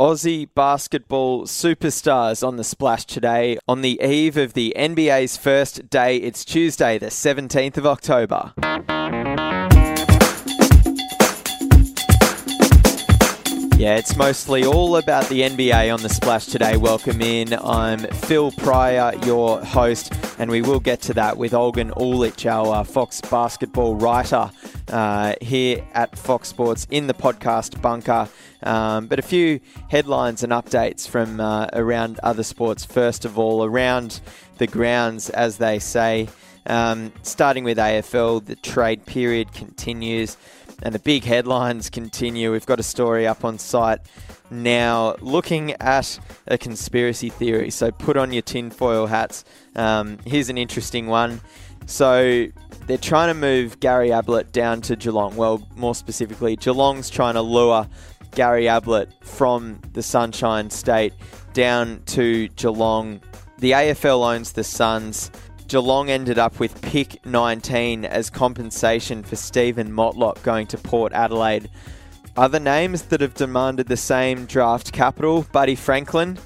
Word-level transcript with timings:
Aussie 0.00 0.48
basketball 0.54 1.42
superstars 1.42 2.46
on 2.46 2.54
the 2.54 2.62
splash 2.62 3.04
today 3.04 3.58
on 3.66 3.80
the 3.80 4.00
eve 4.00 4.36
of 4.36 4.52
the 4.52 4.72
NBA's 4.76 5.36
first 5.36 5.90
day. 5.90 6.18
It's 6.18 6.44
Tuesday, 6.44 6.98
the 6.98 7.06
17th 7.06 7.76
of 7.78 7.84
October. 7.84 8.52
Yeah, 13.78 13.94
it's 13.94 14.16
mostly 14.16 14.64
all 14.64 14.96
about 14.96 15.28
the 15.28 15.42
NBA 15.42 15.94
on 15.94 16.02
the 16.02 16.08
splash 16.08 16.46
today. 16.46 16.76
Welcome 16.76 17.22
in. 17.22 17.52
I'm 17.52 18.00
Phil 18.00 18.50
Pryor, 18.50 19.14
your 19.24 19.64
host, 19.64 20.12
and 20.40 20.50
we 20.50 20.62
will 20.62 20.80
get 20.80 21.00
to 21.02 21.14
that 21.14 21.36
with 21.36 21.52
Olgun 21.52 21.92
Uluc, 21.92 22.44
our 22.44 22.80
uh, 22.80 22.82
Fox 22.82 23.20
basketball 23.20 23.94
writer, 23.94 24.50
uh, 24.88 25.34
here 25.40 25.86
at 25.94 26.18
Fox 26.18 26.48
Sports 26.48 26.88
in 26.90 27.06
the 27.06 27.14
podcast 27.14 27.80
bunker. 27.80 28.28
Um, 28.64 29.06
but 29.06 29.20
a 29.20 29.22
few 29.22 29.60
headlines 29.88 30.42
and 30.42 30.52
updates 30.52 31.08
from 31.08 31.38
uh, 31.38 31.68
around 31.72 32.18
other 32.24 32.42
sports. 32.42 32.84
First 32.84 33.24
of 33.24 33.38
all, 33.38 33.62
around 33.62 34.20
the 34.56 34.66
grounds, 34.66 35.30
as 35.30 35.58
they 35.58 35.78
say. 35.78 36.28
Um, 36.66 37.12
starting 37.22 37.62
with 37.62 37.78
AFL, 37.78 38.44
the 38.44 38.56
trade 38.56 39.06
period 39.06 39.52
continues 39.52 40.36
and 40.82 40.94
the 40.94 40.98
big 40.98 41.24
headlines 41.24 41.90
continue. 41.90 42.52
We've 42.52 42.66
got 42.66 42.80
a 42.80 42.84
story 42.84 43.26
up 43.26 43.44
on 43.44 43.58
site 43.58 44.00
now 44.50 45.16
looking 45.20 45.72
at 45.80 46.18
a 46.46 46.58
conspiracy 46.58 47.30
theory. 47.30 47.70
So 47.70 47.90
put 47.90 48.16
on 48.16 48.32
your 48.32 48.42
tinfoil 48.42 49.06
hats. 49.06 49.44
Um, 49.76 50.18
here's 50.24 50.48
an 50.48 50.58
interesting 50.58 51.06
one. 51.06 51.40
So 51.86 52.46
they're 52.86 52.98
trying 52.98 53.28
to 53.28 53.34
move 53.34 53.80
Gary 53.80 54.12
Ablett 54.12 54.52
down 54.52 54.80
to 54.82 54.96
Geelong. 54.96 55.36
Well, 55.36 55.66
more 55.76 55.94
specifically, 55.94 56.56
Geelong's 56.56 57.10
trying 57.10 57.34
to 57.34 57.42
lure 57.42 57.88
Gary 58.34 58.68
Ablett 58.68 59.12
from 59.22 59.80
the 59.92 60.02
Sunshine 60.02 60.70
State 60.70 61.14
down 61.52 62.02
to 62.06 62.48
Geelong. 62.48 63.20
The 63.58 63.72
AFL 63.72 64.34
owns 64.34 64.52
the 64.52 64.64
Suns. 64.64 65.30
Geelong 65.68 66.08
ended 66.08 66.38
up 66.38 66.58
with 66.58 66.80
pick 66.80 67.24
19 67.26 68.06
as 68.06 68.30
compensation 68.30 69.22
for 69.22 69.36
Steven 69.36 69.92
Motlop 69.92 70.42
going 70.42 70.66
to 70.68 70.78
Port 70.78 71.12
Adelaide. 71.12 71.68
Other 72.38 72.58
names 72.58 73.02
that 73.02 73.20
have 73.20 73.34
demanded 73.34 73.86
the 73.86 73.96
same 73.96 74.46
draft 74.46 74.92
capital 74.92 75.46
Buddy 75.52 75.74
Franklin 75.74 76.38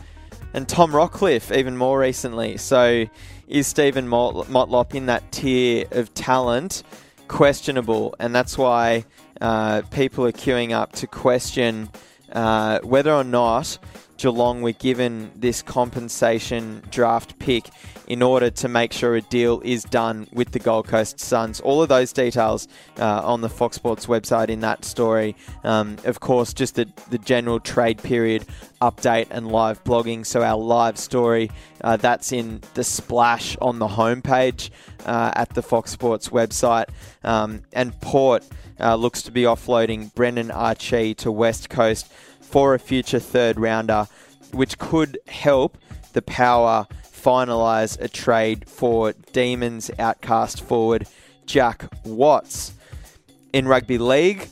and 0.54 0.68
Tom 0.68 0.90
Rockliff, 0.90 1.56
even 1.56 1.76
more 1.76 2.00
recently. 2.00 2.56
So, 2.56 3.06
is 3.46 3.68
Steven 3.68 4.08
Motlop 4.08 4.92
in 4.92 5.06
that 5.06 5.30
tier 5.30 5.86
of 5.92 6.12
talent 6.14 6.82
questionable? 7.28 8.16
And 8.18 8.34
that's 8.34 8.58
why 8.58 9.04
uh, 9.40 9.82
people 9.92 10.26
are 10.26 10.32
queuing 10.32 10.72
up 10.72 10.92
to 10.94 11.06
question 11.06 11.90
uh, 12.32 12.80
whether 12.80 13.12
or 13.12 13.24
not 13.24 13.78
Geelong 14.16 14.62
were 14.62 14.72
given 14.72 15.30
this 15.34 15.62
compensation 15.62 16.82
draft 16.90 17.38
pick 17.38 17.68
in 18.12 18.20
order 18.20 18.50
to 18.50 18.68
make 18.68 18.92
sure 18.92 19.16
a 19.16 19.22
deal 19.22 19.62
is 19.64 19.84
done 19.84 20.28
with 20.34 20.52
the 20.52 20.58
Gold 20.58 20.86
Coast 20.86 21.18
Suns. 21.18 21.60
All 21.60 21.82
of 21.82 21.88
those 21.88 22.12
details 22.12 22.68
uh, 22.98 23.22
on 23.24 23.40
the 23.40 23.48
Fox 23.48 23.76
Sports 23.76 24.04
website 24.04 24.50
in 24.50 24.60
that 24.60 24.84
story. 24.84 25.34
Um, 25.64 25.96
of 26.04 26.20
course, 26.20 26.52
just 26.52 26.74
the, 26.74 26.86
the 27.08 27.16
general 27.16 27.58
trade 27.58 28.02
period 28.02 28.44
update 28.82 29.28
and 29.30 29.50
live 29.50 29.82
blogging. 29.84 30.26
So, 30.26 30.42
our 30.42 30.58
live 30.58 30.98
story 30.98 31.50
uh, 31.80 31.96
that's 31.96 32.32
in 32.32 32.60
the 32.74 32.84
splash 32.84 33.56
on 33.62 33.78
the 33.78 33.88
homepage 33.88 34.68
uh, 35.06 35.32
at 35.34 35.54
the 35.54 35.62
Fox 35.62 35.90
Sports 35.90 36.28
website. 36.28 36.90
Um, 37.24 37.62
and 37.72 37.98
Port 38.02 38.46
uh, 38.78 38.94
looks 38.94 39.22
to 39.22 39.30
be 39.30 39.44
offloading 39.44 40.12
Brendan 40.14 40.50
Archie 40.50 41.14
to 41.14 41.32
West 41.32 41.70
Coast 41.70 42.12
for 42.42 42.74
a 42.74 42.78
future 42.78 43.20
third 43.20 43.58
rounder, 43.58 44.06
which 44.52 44.76
could 44.76 45.18
help 45.28 45.78
the 46.12 46.20
power 46.20 46.86
finalise 47.22 48.00
a 48.00 48.08
trade 48.08 48.68
for 48.68 49.12
Demons 49.32 49.90
outcast 49.98 50.60
forward 50.60 51.06
Jack 51.46 51.88
Watts. 52.04 52.72
In 53.52 53.68
rugby 53.68 53.98
league, 53.98 54.48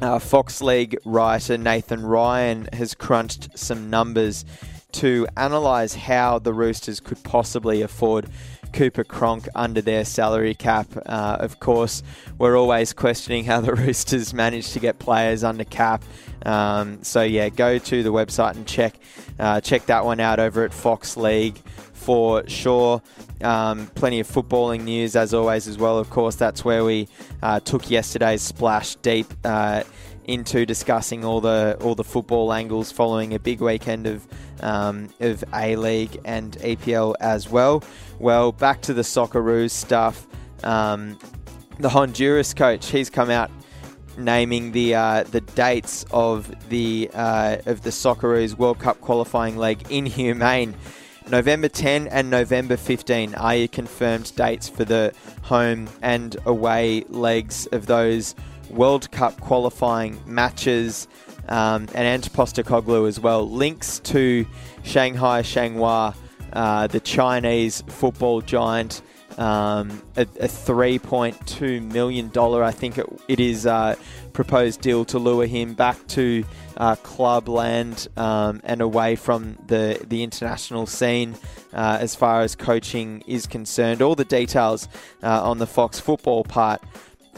uh, 0.00 0.18
Fox 0.18 0.62
League 0.62 0.96
writer 1.04 1.58
Nathan 1.58 2.02
Ryan 2.02 2.68
has 2.72 2.94
crunched 2.94 3.58
some 3.58 3.90
numbers 3.90 4.44
to 4.92 5.26
analyse 5.36 5.94
how 5.94 6.38
the 6.38 6.52
Roosters 6.52 7.00
could 7.00 7.22
possibly 7.24 7.82
afford 7.82 8.28
Cooper 8.72 9.04
Cronk 9.04 9.48
under 9.54 9.80
their 9.80 10.04
salary 10.04 10.54
cap. 10.54 10.88
Uh, 11.06 11.36
of 11.40 11.60
course, 11.60 12.02
we're 12.38 12.58
always 12.58 12.92
questioning 12.92 13.44
how 13.44 13.60
the 13.60 13.74
Roosters 13.74 14.34
manage 14.34 14.72
to 14.72 14.80
get 14.80 14.98
players 14.98 15.44
under 15.44 15.64
cap. 15.64 16.02
Um, 16.44 17.02
so 17.02 17.22
yeah, 17.22 17.48
go 17.48 17.78
to 17.78 18.02
the 18.02 18.12
website 18.12 18.56
and 18.56 18.66
check 18.66 18.98
uh, 19.38 19.60
check 19.60 19.86
that 19.86 20.04
one 20.04 20.20
out 20.20 20.38
over 20.38 20.64
at 20.64 20.72
Fox 20.72 21.16
League 21.16 21.58
for 21.92 22.46
sure. 22.48 23.02
Um, 23.42 23.86
plenty 23.88 24.20
of 24.20 24.26
footballing 24.26 24.84
news 24.84 25.16
as 25.16 25.32
always 25.32 25.68
as 25.68 25.78
well. 25.78 25.98
Of 25.98 26.10
course, 26.10 26.36
that's 26.36 26.64
where 26.64 26.84
we 26.84 27.08
uh, 27.42 27.60
took 27.60 27.90
yesterday's 27.90 28.42
splash 28.42 28.96
deep 28.96 29.26
uh, 29.44 29.82
into 30.24 30.66
discussing 30.66 31.24
all 31.24 31.40
the 31.40 31.76
all 31.80 31.94
the 31.94 32.04
football 32.04 32.52
angles 32.52 32.92
following 32.92 33.34
a 33.34 33.38
big 33.38 33.60
weekend 33.60 34.06
of 34.06 34.26
um, 34.62 35.08
of 35.20 35.44
A 35.54 35.76
League 35.76 36.20
and 36.24 36.52
EPL 36.58 37.14
as 37.20 37.48
well. 37.48 37.82
Well, 38.18 38.52
back 38.52 38.82
to 38.82 38.94
the 38.94 39.02
Socceroos 39.02 39.70
stuff. 39.70 40.26
Um, 40.64 41.18
the 41.78 41.88
Honduras 41.88 42.54
coach, 42.54 42.88
he's 42.88 43.10
come 43.10 43.30
out 43.30 43.50
naming 44.16 44.72
the 44.72 44.94
uh, 44.94 45.22
the 45.24 45.40
dates 45.40 46.04
of 46.10 46.52
the 46.68 47.10
uh, 47.14 47.58
of 47.66 47.82
the 47.82 47.90
Socceroos 47.90 48.54
World 48.56 48.78
Cup 48.78 49.00
qualifying 49.00 49.56
leg 49.56 49.90
inhumane. 49.90 50.74
November 51.28 51.68
10 51.68 52.08
and 52.08 52.28
November 52.28 52.76
15 52.76 53.36
are 53.36 53.54
your 53.54 53.68
confirmed 53.68 54.34
dates 54.34 54.68
for 54.68 54.84
the 54.84 55.14
home 55.42 55.88
and 56.02 56.36
away 56.44 57.04
legs 57.08 57.68
of 57.70 57.86
those 57.86 58.34
World 58.68 59.10
Cup 59.12 59.40
qualifying 59.40 60.20
matches. 60.26 61.06
Um, 61.48 61.88
and 61.94 62.06
Ange 62.06 62.32
Postecoglou 62.32 63.08
as 63.08 63.18
well. 63.18 63.48
Links 63.48 63.98
to 64.00 64.46
Shanghai 64.82 65.42
Shenhua, 65.42 66.14
uh, 66.52 66.86
the 66.86 67.00
Chinese 67.00 67.82
football 67.88 68.40
giant, 68.40 69.02
um, 69.38 70.02
a, 70.16 70.22
a 70.22 70.48
$3.2 70.48 71.82
million, 71.92 72.30
I 72.36 72.70
think 72.70 72.98
it, 72.98 73.06
it 73.28 73.40
is, 73.40 73.66
uh, 73.66 73.96
proposed 74.32 74.80
deal 74.80 75.04
to 75.06 75.18
lure 75.18 75.46
him 75.46 75.74
back 75.74 76.06
to 76.08 76.44
uh, 76.76 76.96
clubland 76.96 78.08
um, 78.16 78.60
and 78.64 78.80
away 78.80 79.16
from 79.16 79.58
the, 79.66 80.04
the 80.08 80.22
international 80.22 80.86
scene 80.86 81.36
uh, 81.72 81.98
as 82.00 82.14
far 82.14 82.40
as 82.40 82.54
coaching 82.54 83.22
is 83.26 83.46
concerned. 83.46 84.02
All 84.02 84.14
the 84.14 84.24
details 84.24 84.88
uh, 85.22 85.42
on 85.48 85.58
the 85.58 85.66
Fox 85.66 86.00
football 86.00 86.44
part 86.44 86.82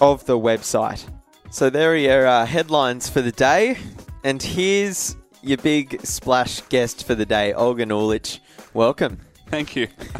of 0.01 0.25
the 0.27 0.39
website. 0.39 1.05
So 1.53 1.69
there 1.69 1.93
are 1.93 1.97
your 1.97 2.27
uh, 2.27 2.47
headlines 2.47 3.11
for 3.11 3.21
the 3.21 3.31
day. 3.31 3.77
And 4.25 4.43
here's 4.43 5.17
your 5.43 5.59
big 5.59 6.01
splash 6.03 6.63
guest 6.71 7.07
for 7.07 7.15
the 7.15 7.27
day, 7.27 7.53
Olgun 7.55 7.89
Uluc. 7.89 8.39
Welcome. 8.73 9.19
Thank 9.49 9.77
you. 9.77 9.89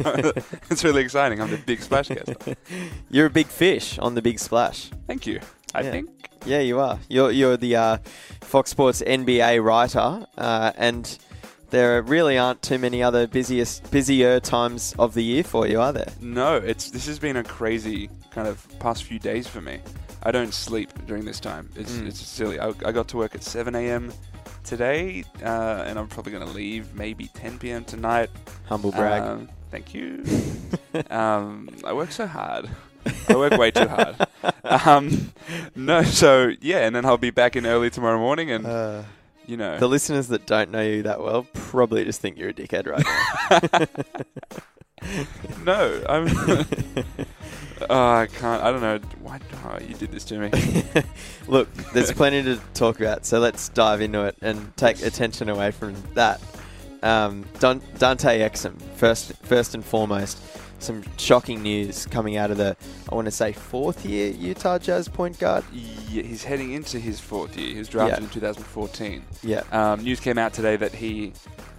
it's 0.69 0.83
really 0.83 1.01
exciting. 1.01 1.41
I'm 1.41 1.49
the 1.49 1.57
big 1.57 1.81
splash 1.81 2.09
guest. 2.09 2.35
You're 3.09 3.25
a 3.25 3.31
big 3.31 3.47
fish 3.47 3.97
on 3.97 4.13
the 4.13 4.21
big 4.21 4.37
splash. 4.37 4.91
Thank 5.07 5.25
you. 5.25 5.39
I 5.73 5.81
yeah. 5.81 5.91
think. 5.91 6.29
Yeah, 6.45 6.59
you 6.59 6.79
are. 6.79 6.99
You're 7.09 7.31
you're 7.31 7.57
the 7.57 7.77
uh, 7.77 7.97
Fox 8.41 8.69
Sports 8.69 9.01
NBA 9.01 9.63
writer, 9.63 10.27
uh, 10.37 10.71
and 10.77 11.17
there 11.71 11.99
really 12.03 12.37
aren't 12.37 12.61
too 12.61 12.77
many 12.77 13.01
other 13.01 13.25
busiest 13.25 13.89
busier 13.89 14.39
times 14.39 14.93
of 14.99 15.15
the 15.15 15.23
year 15.23 15.43
for 15.43 15.65
you, 15.65 15.81
are 15.81 15.93
there? 15.93 16.13
No, 16.21 16.57
it's 16.57 16.91
this 16.91 17.07
has 17.07 17.17
been 17.17 17.37
a 17.37 17.43
crazy 17.43 18.11
kind 18.29 18.47
of 18.47 18.67
past 18.77 19.05
few 19.05 19.17
days 19.17 19.47
for 19.47 19.61
me. 19.61 19.79
I 20.23 20.31
don't 20.31 20.53
sleep 20.53 20.89
during 21.05 21.25
this 21.25 21.39
time. 21.39 21.69
It's 21.75 21.93
mm. 21.93 22.07
it's 22.07 22.19
silly. 22.19 22.59
I, 22.59 22.69
I 22.85 22.91
got 22.91 23.07
to 23.09 23.17
work 23.17 23.35
at 23.35 23.43
7 23.43 23.75
a.m 23.75 24.11
today, 24.63 25.23
uh, 25.43 25.83
and 25.85 25.99
I'm 25.99 26.07
probably 26.07 26.31
going 26.31 26.47
to 26.47 26.53
leave 26.53 26.93
maybe 26.95 27.27
10 27.27 27.59
p.m. 27.59 27.83
tonight. 27.85 28.29
Humble 28.65 28.91
brag. 28.91 29.21
Um, 29.21 29.49
thank 29.71 29.93
you. 29.93 30.23
um, 31.09 31.69
I 31.83 31.93
work 31.93 32.11
so 32.11 32.25
hard. 32.25 32.69
I 33.29 33.35
work 33.35 33.53
way 33.53 33.71
too 33.71 33.87
hard. 33.87 34.15
Um, 34.65 35.33
no, 35.75 36.03
so 36.03 36.51
yeah, 36.61 36.79
and 36.79 36.95
then 36.95 37.05
I'll 37.05 37.17
be 37.17 37.31
back 37.31 37.55
in 37.57 37.65
early 37.65 37.89
tomorrow 37.89 38.17
morning, 38.17 38.49
and 38.49 38.65
uh, 38.65 39.03
you 39.45 39.57
know, 39.57 39.77
the 39.77 39.87
listeners 39.87 40.29
that 40.29 40.45
don't 40.45 40.71
know 40.71 40.81
you 40.81 41.03
that 41.03 41.21
well 41.21 41.45
probably 41.53 42.05
just 42.05 42.21
think 42.21 42.37
you're 42.37 42.49
a 42.49 42.53
dickhead 42.53 42.87
right 42.87 43.05
now. 45.03 45.63
no, 45.63 46.03
I'm. 46.09 46.27
Oh, 47.89 48.13
I 48.13 48.27
can't. 48.27 48.63
I 48.63 48.71
don't 48.71 48.81
know. 48.81 48.99
Why 49.21 49.39
oh, 49.65 49.79
you 49.79 49.95
did 49.95 50.11
this 50.11 50.23
to 50.25 50.39
me? 50.39 50.51
Look, 51.47 51.73
there's 51.93 52.11
plenty 52.21 52.43
to 52.43 52.59
talk 52.73 52.99
about, 52.99 53.25
so 53.25 53.39
let's 53.39 53.69
dive 53.69 54.01
into 54.01 54.23
it 54.25 54.35
and 54.41 54.75
take 54.77 55.01
attention 55.01 55.49
away 55.49 55.71
from 55.71 55.95
that. 56.13 56.41
Um, 57.01 57.45
Don, 57.59 57.81
Dante 57.97 58.39
Exum, 58.39 58.81
first, 58.95 59.33
first 59.43 59.75
and 59.75 59.83
foremost, 59.83 60.39
some 60.83 61.03
shocking 61.17 61.61
news 61.61 62.05
coming 62.05 62.37
out 62.37 62.51
of 62.51 62.57
the 62.57 62.75
I 63.09 63.15
want 63.15 63.25
to 63.25 63.31
say 63.31 63.53
fourth 63.53 64.05
year 64.05 64.31
Utah 64.31 64.77
Jazz 64.77 65.07
point 65.07 65.39
guard. 65.39 65.63
Yeah, 65.71 66.23
he's 66.23 66.43
heading 66.43 66.73
into 66.73 66.99
his 66.99 67.19
fourth 67.19 67.57
year. 67.57 67.73
He 67.73 67.79
was 67.79 67.87
drafted 67.87 68.19
Yeah. 68.19 68.25
in 68.25 68.29
2014. 68.29 69.23
Yeah. 69.43 69.63
Um, 69.71 70.03
news 70.03 70.19
came 70.19 70.37
out 70.37 70.53
today 70.53 70.75
that 70.77 70.93
he 70.93 71.33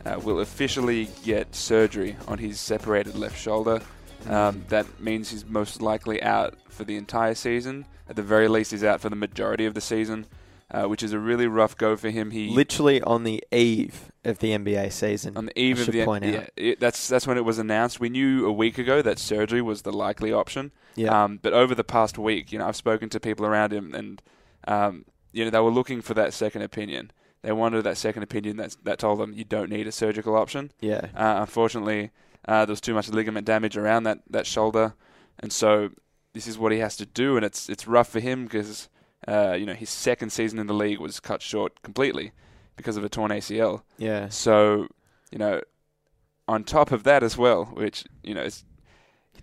uh, 0.07 0.21
will 0.23 0.41
officially 0.41 1.09
get 1.23 1.55
surgery 1.55 2.17
on 2.29 2.39
his 2.39 2.61
separated 2.61 3.15
left 3.15 3.39
shoulder. 3.39 3.81
Um, 4.29 4.65
that 4.69 5.01
means 5.01 5.31
he's 5.31 5.45
most 5.45 5.83
likely 5.83 6.23
out 6.23 6.55
for 6.69 6.85
the 6.85 6.97
entire 6.97 7.35
season. 7.35 7.87
At 8.09 8.17
the 8.17 8.23
very 8.23 8.49
least, 8.49 8.71
he's 8.71 8.85
out 8.85 9.01
for 9.01 9.09
the 9.09 9.17
majority 9.17 9.65
of 9.67 9.75
the 9.75 9.81
season, 9.81 10.27
uh, 10.71 10.85
which 10.85 11.03
is 11.03 11.13
a 11.13 11.19
really 11.19 11.47
rough 11.47 11.77
go 11.77 11.97
for 11.97 12.11
him. 12.11 12.31
He 12.31 12.49
Literally 12.51 13.01
on 13.03 13.25
the 13.25 13.43
eve 13.51 14.13
of 14.25 14.39
the 14.39 14.51
NBA 14.51 14.93
season. 14.93 15.37
on 15.37 15.47
the 15.47 15.59
eve 15.59 15.79
I 15.79 15.83
of 15.83 15.93
the 15.93 16.05
point 16.05 16.25
yeah, 16.25 16.39
out. 16.39 16.51
it, 16.57 16.81
that's 16.81 17.09
that's 17.09 17.27
when 17.27 17.37
it 17.37 17.45
was 17.45 17.59
announced. 17.59 18.01
We 18.01 18.09
knew 18.09 18.47
a 18.47 18.53
week 18.53 18.79
ago 18.79 19.03
that 19.03 19.19
surgery 19.19 19.63
was 19.63 19.83
the 19.83 19.93
likely 19.93 20.33
option. 20.33 20.73
Yeah. 20.97 21.25
Um, 21.25 21.39
but 21.43 21.53
over 21.53 21.75
the 21.75 21.85
past 21.85 22.19
week, 22.19 22.53
you 22.53 22.59
know, 22.59 22.67
I've 22.67 22.77
spoken 22.77 23.09
to 23.11 23.21
people 23.21 23.47
around 23.47 23.73
him, 23.73 23.95
and 23.95 24.23
um, 24.69 25.05
you 25.33 25.45
know, 25.45 25.51
they 25.51 25.61
were 25.61 25.71
looking 25.71 26.01
for 26.03 26.15
that 26.15 26.33
second 26.35 26.63
opinion. 26.63 27.11
They 27.43 27.53
wanted 27.53 27.83
that 27.83 27.99
second 27.99 28.23
opinion 28.23 28.57
that 28.59 28.77
that 28.85 28.99
told 28.99 29.19
them 29.21 29.33
you 29.35 29.45
don't 29.45 29.71
need 29.71 29.87
a 29.87 29.93
surgical 29.93 30.37
option. 30.37 30.73
yeah. 30.81 31.09
Uh, 31.15 31.41
unfortunately, 31.41 32.11
uh, 32.47 32.65
there 32.65 32.73
was 32.73 32.81
too 32.81 32.95
much 32.95 33.09
ligament 33.09 33.47
damage 33.47 33.77
around 33.77 34.05
that, 34.05 34.21
that 34.29 34.47
shoulder, 34.47 34.95
and 35.39 35.53
so 35.53 35.91
this 36.33 36.47
is 36.47 36.59
what 36.59 36.73
he 36.73 36.79
has 36.79 36.97
to 36.97 37.07
do, 37.07 37.37
and 37.37 37.45
it's 37.45 37.69
it's 37.69 37.87
rough 37.87 38.09
for 38.09 38.21
him 38.21 38.45
because 38.45 38.89
uh, 39.27 39.53
you 39.53 39.67
know 39.67 39.75
his 39.75 39.91
second 39.91 40.31
season 40.31 40.59
in 40.59 40.67
the 40.67 40.75
league 40.75 40.99
was 40.99 41.21
cut 41.21 41.41
short 41.41 41.83
completely 41.83 42.33
because 42.77 42.97
of 42.97 43.05
a 43.05 43.09
torn 43.09 43.31
ACL. 43.31 43.83
Yeah. 43.99 44.29
So 44.29 44.89
you 45.31 45.39
know, 45.39 45.61
on 46.47 46.65
top 46.65 46.93
of 46.93 47.05
that 47.05 47.23
as 47.23 47.37
well, 47.37 47.67
which 47.67 48.05
you 48.23 48.35
know, 48.35 48.43
it's, 48.43 48.65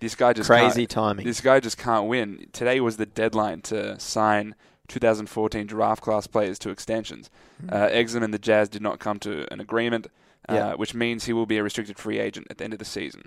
this 0.00 0.14
guy 0.14 0.32
just 0.32 0.48
Crazy 0.48 0.86
timing. 0.86 1.26
This 1.26 1.40
guy 1.40 1.60
just 1.60 1.78
can't 1.78 2.08
win. 2.08 2.46
Today 2.52 2.80
was 2.80 2.96
the 2.96 3.06
deadline 3.06 3.60
to 3.62 3.98
sign 4.00 4.54
2014 4.88 5.66
draft 5.66 6.02
class 6.02 6.26
players 6.26 6.58
to 6.60 6.70
extensions. 6.70 7.30
Uh, 7.68 7.88
Exum 7.88 8.22
and 8.22 8.34
the 8.34 8.38
Jazz 8.38 8.68
did 8.68 8.82
not 8.82 8.98
come 8.98 9.18
to 9.20 9.46
an 9.52 9.60
agreement, 9.60 10.08
uh, 10.48 10.54
Yeah. 10.54 10.74
which 10.74 10.94
means 10.94 11.24
he 11.24 11.32
will 11.32 11.46
be 11.46 11.58
a 11.58 11.62
restricted 11.62 11.98
free 11.98 12.18
agent 12.18 12.46
at 12.50 12.58
the 12.58 12.64
end 12.64 12.72
of 12.72 12.78
the 12.78 12.84
season. 12.84 13.24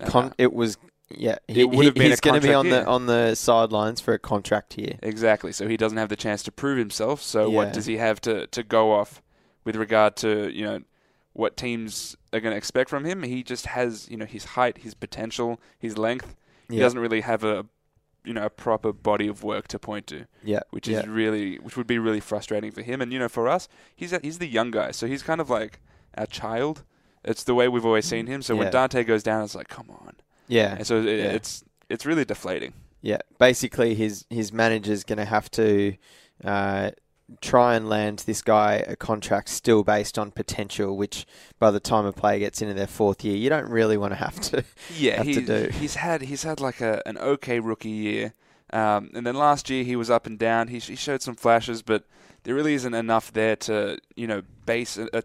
Uh, 0.00 0.06
Con- 0.10 0.34
it 0.38 0.52
was 0.52 0.76
yeah. 1.08 1.36
He, 1.46 1.60
It 1.60 1.70
would 1.70 1.84
have 1.86 1.94
he- 1.94 2.00
been 2.00 2.10
he's 2.10 2.20
going 2.20 2.40
to 2.40 2.46
be 2.46 2.52
on 2.52 2.64
contract 2.66 2.84
the 2.86 2.90
on 2.90 3.06
the 3.06 3.34
sidelines 3.34 4.00
for 4.00 4.12
a 4.14 4.18
contract 4.18 4.76
year. 4.76 4.98
exactly. 5.02 5.52
So 5.52 5.68
he 5.68 5.76
doesn't 5.76 5.98
have 5.98 6.08
the 6.08 6.16
chance 6.16 6.42
to 6.44 6.52
prove 6.52 6.78
himself. 6.78 7.22
So 7.22 7.48
Yeah. 7.48 7.56
what 7.56 7.72
does 7.72 7.86
he 7.86 7.96
have 7.98 8.20
to, 8.22 8.46
to 8.48 8.62
go 8.62 8.92
off 8.92 9.22
with 9.64 9.76
regard 9.76 10.16
to 10.16 10.50
you 10.52 10.64
know 10.64 10.80
what 11.32 11.56
teams 11.56 12.16
are 12.32 12.40
going 12.40 12.52
to 12.52 12.56
expect 12.56 12.90
from 12.90 13.04
him? 13.04 13.22
He 13.22 13.42
just 13.42 13.66
has 13.66 14.08
you 14.10 14.16
know 14.16 14.24
his 14.26 14.44
height, 14.56 14.78
his 14.78 14.94
potential, 14.94 15.60
his 15.78 15.96
length. 15.96 16.34
He 16.68 16.76
Yeah. 16.76 16.82
doesn't 16.82 16.98
really 16.98 17.20
have 17.22 17.44
a 17.44 17.66
you 18.24 18.32
know 18.34 18.44
a 18.44 18.50
proper 18.50 18.92
body 18.92 19.28
of 19.28 19.44
work 19.44 19.68
to 19.68 19.78
point 19.78 20.08
to. 20.08 20.26
Yeah. 20.42 20.60
which 20.70 20.88
yeah. 20.88 21.00
is 21.00 21.06
really 21.06 21.56
which 21.60 21.76
would 21.76 21.86
be 21.86 21.98
really 22.00 22.20
frustrating 22.20 22.72
for 22.72 22.82
him. 22.82 23.00
And 23.00 23.12
you 23.12 23.18
know, 23.20 23.28
for 23.28 23.46
us, 23.48 23.68
he's 23.94 24.12
a, 24.12 24.18
he's 24.20 24.38
the 24.40 24.48
young 24.48 24.72
guy, 24.72 24.90
so 24.90 25.06
he's 25.06 25.22
kind 25.22 25.40
of 25.40 25.48
like 25.48 25.80
our 26.16 26.26
child. 26.26 26.82
It's 27.24 27.42
the 27.44 27.54
way 27.54 27.68
we've 27.68 27.84
always 27.84 28.04
seen 28.06 28.26
him. 28.26 28.42
So 28.42 28.54
Yeah. 28.54 28.60
when 28.60 28.72
Dante 28.72 29.02
goes 29.04 29.22
down, 29.22 29.42
it's 29.44 29.54
like, 29.54 29.68
come 29.68 29.90
on. 29.90 30.14
yeah. 30.48 30.76
And 30.76 30.86
so 30.86 30.98
it, 31.00 31.04
Yeah. 31.06 31.32
it's 31.32 31.64
it's 31.88 32.04
really 32.06 32.24
deflating. 32.24 32.72
Yeah, 33.02 33.18
basically 33.38 33.94
his 33.94 34.24
his 34.30 34.52
manager's 34.52 35.04
going 35.04 35.18
to 35.18 35.24
have 35.24 35.50
to 35.52 35.94
uh, 36.44 36.90
try 37.40 37.74
and 37.74 37.88
land 37.88 38.20
this 38.26 38.42
guy 38.42 38.84
a 38.86 38.96
contract 38.96 39.48
still 39.48 39.82
based 39.84 40.18
on 40.18 40.30
potential, 40.30 40.96
which 40.96 41.26
by 41.58 41.70
the 41.70 41.80
time 41.80 42.04
a 42.06 42.12
player 42.12 42.38
gets 42.38 42.62
into 42.62 42.74
their 42.74 42.86
fourth 42.86 43.24
year, 43.24 43.36
you 43.36 43.48
don't 43.48 43.68
really 43.68 43.96
want 43.96 44.12
to 44.12 44.16
have 44.16 44.38
to. 44.40 44.64
Yeah, 44.96 45.16
Have 45.16 45.26
to 45.26 45.32
he, 45.40 45.40
do. 45.46 45.68
he's 45.72 45.94
had 45.96 46.22
he's 46.22 46.42
had 46.44 46.60
like 46.60 46.80
a 46.80 47.02
an 47.06 47.18
okay 47.18 47.60
rookie 47.60 47.88
year, 47.90 48.34
um, 48.72 49.10
and 49.14 49.26
then 49.26 49.34
last 49.36 49.68
year 49.70 49.84
he 49.84 49.94
was 49.96 50.10
up 50.10 50.26
and 50.26 50.38
down. 50.38 50.68
He, 50.68 50.78
he 50.78 50.96
showed 50.96 51.22
some 51.22 51.34
flashes, 51.36 51.82
but 51.82 52.04
there 52.44 52.54
really 52.54 52.74
isn't 52.74 52.94
enough 52.94 53.32
there 53.32 53.56
to 53.56 53.98
you 54.16 54.26
know 54.26 54.42
base 54.64 54.96
a, 54.96 55.08
a 55.12 55.22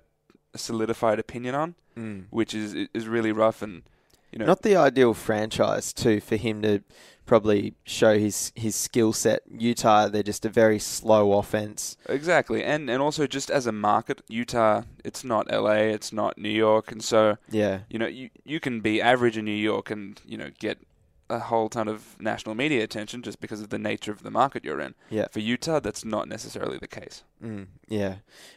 solidified 0.56 1.20
opinion 1.20 1.56
on, 1.56 1.76
mm. 1.98 2.26
which 2.30 2.54
is 2.54 2.88
is 2.94 3.08
really 3.08 3.32
rough. 3.32 3.62
And 3.62 3.84
you 4.32 4.40
know, 4.40 4.46
Not 4.46 4.62
the 4.62 4.76
ideal 4.76 5.14
franchise 5.14 5.94
too 5.94 6.22
for 6.22 6.36
him 6.36 6.62
to 6.62 6.82
probably 7.26 7.74
show 7.84 8.18
his 8.18 8.52
his 8.56 8.76
skill 8.76 9.14
set. 9.14 9.42
Utah, 9.50 10.08
they're 10.08 10.24
just 10.24 10.46
a 10.46 10.50
very 10.50 10.80
slow 10.80 11.34
offense. 11.34 11.98
Exactly, 12.10 12.64
and 12.64 12.90
and 12.90 13.02
also 13.02 13.28
just 13.28 13.50
as 13.50 13.66
a 13.68 13.72
market, 13.72 14.22
Utah, 14.28 14.84
it's 15.04 15.24
not 15.24 15.52
LA, 15.52 15.94
it's 15.96 16.12
not 16.12 16.38
New 16.38 16.50
York, 16.50 16.92
and 16.92 17.04
so 17.04 17.38
Yeah, 17.50 17.80
you 17.90 18.00
know 18.00 18.08
you 18.08 18.30
you 18.44 18.60
can 18.60 18.82
be 18.82 19.02
average 19.02 19.38
in 19.38 19.46
New 19.46 19.52
York 19.52 19.90
and 19.92 20.20
you 20.26 20.38
know 20.38 20.50
get 20.60 20.80
a 21.32 21.40
whole 21.40 21.70
ton 21.70 21.88
of 21.88 22.16
national 22.20 22.56
media 22.56 22.84
attention 22.84 23.22
just 23.22 23.40
because 23.40 23.62
of 23.62 23.70
the 23.70 23.80
nature 23.80 24.12
of 24.12 24.24
the 24.24 24.32
market 24.32 24.64
you're 24.66 24.80
in. 24.80 24.94
Yeah. 25.10 25.28
For 25.32 25.40
Utah, 25.40 25.80
that's 25.80 26.04
not 26.06 26.28
necessarily 26.28 26.78
the 26.78 26.88
case. 26.88 27.24
mm, 27.44 27.68
yeah, 27.88 28.16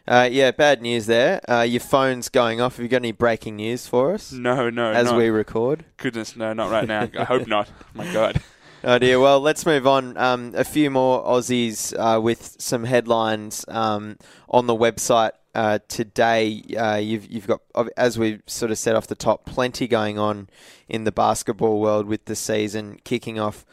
uh, 0.08 0.28
yeah. 0.30 0.50
Bad 0.50 0.82
news 0.82 1.06
there. 1.06 1.40
Uh, 1.50 1.62
your 1.62 1.80
phone's 1.80 2.28
going 2.28 2.60
off. 2.60 2.76
Have 2.76 2.82
you 2.82 2.88
got 2.88 2.96
any 2.98 3.12
breaking 3.12 3.56
news 3.56 3.86
for 3.86 4.12
us 4.14 4.32
No, 4.32 4.70
no, 4.70 4.90
as 4.92 5.06
not- 5.06 5.16
we 5.16 5.28
record? 5.28 5.84
goodness, 5.96 6.36
no, 6.36 6.52
not 6.52 6.70
right 6.70 6.86
now. 6.86 7.08
I 7.18 7.24
hope 7.24 7.46
not. 7.56 7.68
My 7.94 8.12
God. 8.12 8.40
Oh 8.86 8.98
dear. 8.98 9.18
Well, 9.18 9.40
let's 9.40 9.64
move 9.64 9.86
on. 9.86 10.14
Um, 10.18 10.52
a 10.54 10.62
few 10.62 10.90
more 10.90 11.24
Aussies 11.24 11.94
uh, 11.98 12.20
with 12.20 12.56
some 12.58 12.84
headlines 12.84 13.64
um, 13.68 14.18
on 14.50 14.66
the 14.66 14.74
website 14.76 15.30
uh, 15.54 15.78
today. 15.88 16.62
Uh, 16.76 16.96
you've 16.96 17.30
you've 17.30 17.46
got, 17.46 17.60
as 17.96 18.18
we've 18.18 18.42
sort 18.46 18.70
of 18.70 18.78
said 18.78 18.96
off 18.96 19.06
the 19.06 19.14
top, 19.14 19.44
plenty 19.44 19.86
going 19.86 20.18
on 20.18 20.48
in 20.88 21.04
the 21.04 21.12
basketball 21.12 21.80
world 21.80 22.06
with 22.06 22.24
the 22.26 22.36
season 22.36 22.98
kicking 23.04 23.38
off 23.38 23.64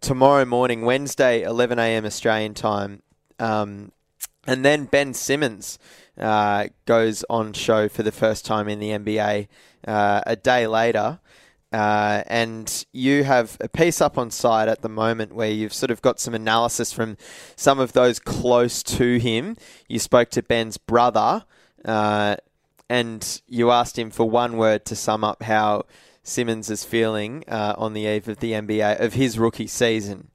tomorrow 0.00 0.44
morning, 0.44 0.82
Wednesday, 0.82 1.42
11 1.42 1.78
a.m. 1.78 2.04
Australian 2.04 2.54
time, 2.54 3.02
um, 3.38 3.92
and 4.46 4.64
then 4.64 4.84
Ben 4.84 5.14
Simmons 5.14 5.78
uh, 6.18 6.66
goes 6.84 7.24
on 7.30 7.52
show 7.52 7.88
for 7.88 8.02
the 8.02 8.12
first 8.12 8.44
time 8.44 8.68
in 8.68 8.80
the 8.80 8.90
NBA 8.90 9.48
uh, 9.86 10.20
a 10.26 10.36
day 10.36 10.66
later. 10.66 11.20
Uh, 11.72 12.22
and 12.26 12.84
you 12.92 13.24
have 13.24 13.56
a 13.60 13.68
piece 13.68 14.00
up 14.00 14.18
on 14.18 14.30
site 14.30 14.68
at 14.68 14.82
the 14.82 14.88
moment 14.88 15.34
where 15.34 15.50
you've 15.50 15.72
sort 15.72 15.90
of 15.90 16.02
got 16.02 16.20
some 16.20 16.34
analysis 16.34 16.92
from 16.92 17.16
some 17.56 17.80
of 17.80 17.92
those 17.92 18.18
close 18.18 18.82
to 18.82 19.18
him. 19.18 19.56
You 19.88 19.98
spoke 19.98 20.30
to 20.30 20.42
Ben's 20.42 20.76
brother, 20.76 21.44
uh, 21.84 22.36
and 22.90 23.42
you 23.46 23.70
asked 23.70 23.98
him 23.98 24.10
for 24.10 24.28
one 24.28 24.58
word 24.58 24.84
to 24.86 24.96
sum 24.96 25.24
up 25.24 25.42
how 25.42 25.84
Simmons 26.22 26.68
is 26.68 26.84
feeling 26.84 27.42
uh, 27.48 27.74
on 27.78 27.94
the 27.94 28.02
eve 28.02 28.28
of 28.28 28.38
the 28.38 28.52
NBA 28.52 29.00
of 29.00 29.14
his 29.14 29.38
rookie 29.38 29.66
season. 29.66 30.28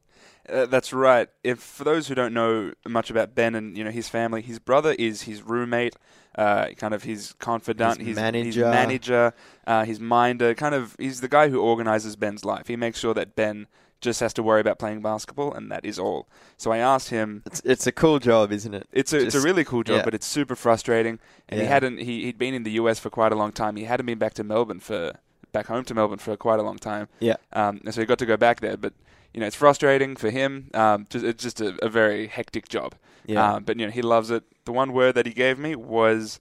Uh, 0.50 0.66
that's 0.66 0.94
right. 0.94 1.28
If 1.44 1.60
for 1.60 1.84
those 1.84 2.08
who 2.08 2.16
don't 2.16 2.34
know 2.34 2.74
much 2.88 3.10
about 3.10 3.36
Ben 3.36 3.54
and 3.54 3.78
you 3.78 3.84
know 3.84 3.92
his 3.92 4.10
family, 4.10 4.42
his 4.42 4.60
brother 4.60 4.96
is 4.98 5.24
his 5.24 5.44
roommate, 5.44 5.96
uh, 6.38 6.68
kind 6.78 6.94
of 6.94 7.04
his 7.04 7.34
confidant, 7.40 8.00
His 8.00 8.10
his 8.10 8.16
manager. 8.16 8.66
his, 8.66 8.74
manager, 8.74 9.34
uh, 9.66 9.84
his 9.86 10.00
minder. 10.00 10.54
Kind 10.54 10.76
of, 10.76 10.96
he's 11.00 11.22
the 11.22 11.28
guy 11.28 11.50
who 11.50 11.60
organizes 11.60 12.16
Ben's 12.16 12.46
life. 12.46 12.68
He 12.68 12.76
makes 12.76 13.00
sure 13.00 13.14
that 13.16 13.36
Ben 13.36 13.68
just 14.00 14.20
has 14.20 14.34
to 14.34 14.44
worry 14.44 14.62
about 14.62 14.78
playing 14.78 15.02
basketball, 15.02 15.54
and 15.54 15.72
that 15.72 15.84
is 15.84 15.98
all. 15.98 16.28
So 16.58 16.72
I 16.72 16.78
asked 16.78 17.10
him. 17.10 17.44
It's 17.46 17.62
it's 17.66 17.88
a 17.88 17.92
cool 17.92 18.20
job, 18.20 18.52
isn't 18.52 18.74
it? 18.74 18.88
It's 18.92 19.14
a 19.14 19.26
it's 19.26 19.36
a 19.36 19.42
really 19.42 19.64
cool 19.64 19.84
job, 19.84 19.98
yeah. 19.98 20.04
but 20.04 20.14
it's 20.14 20.28
super 20.28 20.56
frustrating. 20.56 21.20
And 21.50 21.60
he 21.60 21.66
hadn't 21.66 22.00
he 22.00 22.24
he'd 22.24 22.38
been 22.38 22.54
in 22.54 22.64
the 22.64 22.72
US 22.72 23.00
for 23.00 23.10
quite 23.10 23.32
a 23.32 23.36
long 23.36 23.52
time. 23.52 23.76
He 23.76 23.86
hadn't 23.86 24.06
been 24.06 24.20
back 24.20 24.34
to 24.36 24.44
Melbourne 24.44 24.80
for 24.80 25.14
back 25.58 25.68
home 25.68 25.84
to 25.86 25.94
Melbourne 25.94 26.20
for 26.20 26.36
quite 26.38 26.60
a 26.60 26.64
long 26.64 26.78
time. 26.78 27.08
Yeah. 27.20 27.38
Um, 27.54 27.82
and 27.86 27.94
so 27.94 28.02
he 28.02 28.06
got 28.08 28.20
to 28.20 28.26
go 28.34 28.38
back 28.38 28.60
there, 28.62 28.78
but 28.78 28.94
you 29.34 29.40
know 29.40 29.48
it's 29.48 29.56
frustrating 29.56 30.16
for 30.16 30.30
him. 30.30 30.70
Um, 30.74 31.06
just, 31.10 31.26
it's 31.26 31.44
just 31.44 31.62
a, 31.62 31.70
a 31.84 31.90
very 31.90 32.28
hectic 32.28 32.70
job. 32.70 32.96
Yeah. 33.26 33.54
Um, 33.56 33.64
but 33.64 33.78
you 33.80 33.86
know 33.86 33.92
he 33.92 34.02
loves 34.02 34.30
it. 34.32 34.44
The 34.66 34.72
one 34.72 34.94
word 34.94 35.14
that 35.16 35.26
he 35.26 35.34
gave 35.34 35.58
me 35.60 35.76
was 35.76 36.40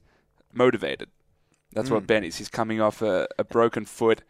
motivated. 0.53 1.09
That's 1.73 1.89
Mm. 1.89 1.93
what 1.95 2.07
Ben 2.07 2.23
is. 2.23 2.37
He's 2.37 2.49
coming 2.49 2.79
off 2.81 3.01
a, 3.01 3.27
a 3.37 3.43
broken 3.43 3.85
foot. 3.85 4.21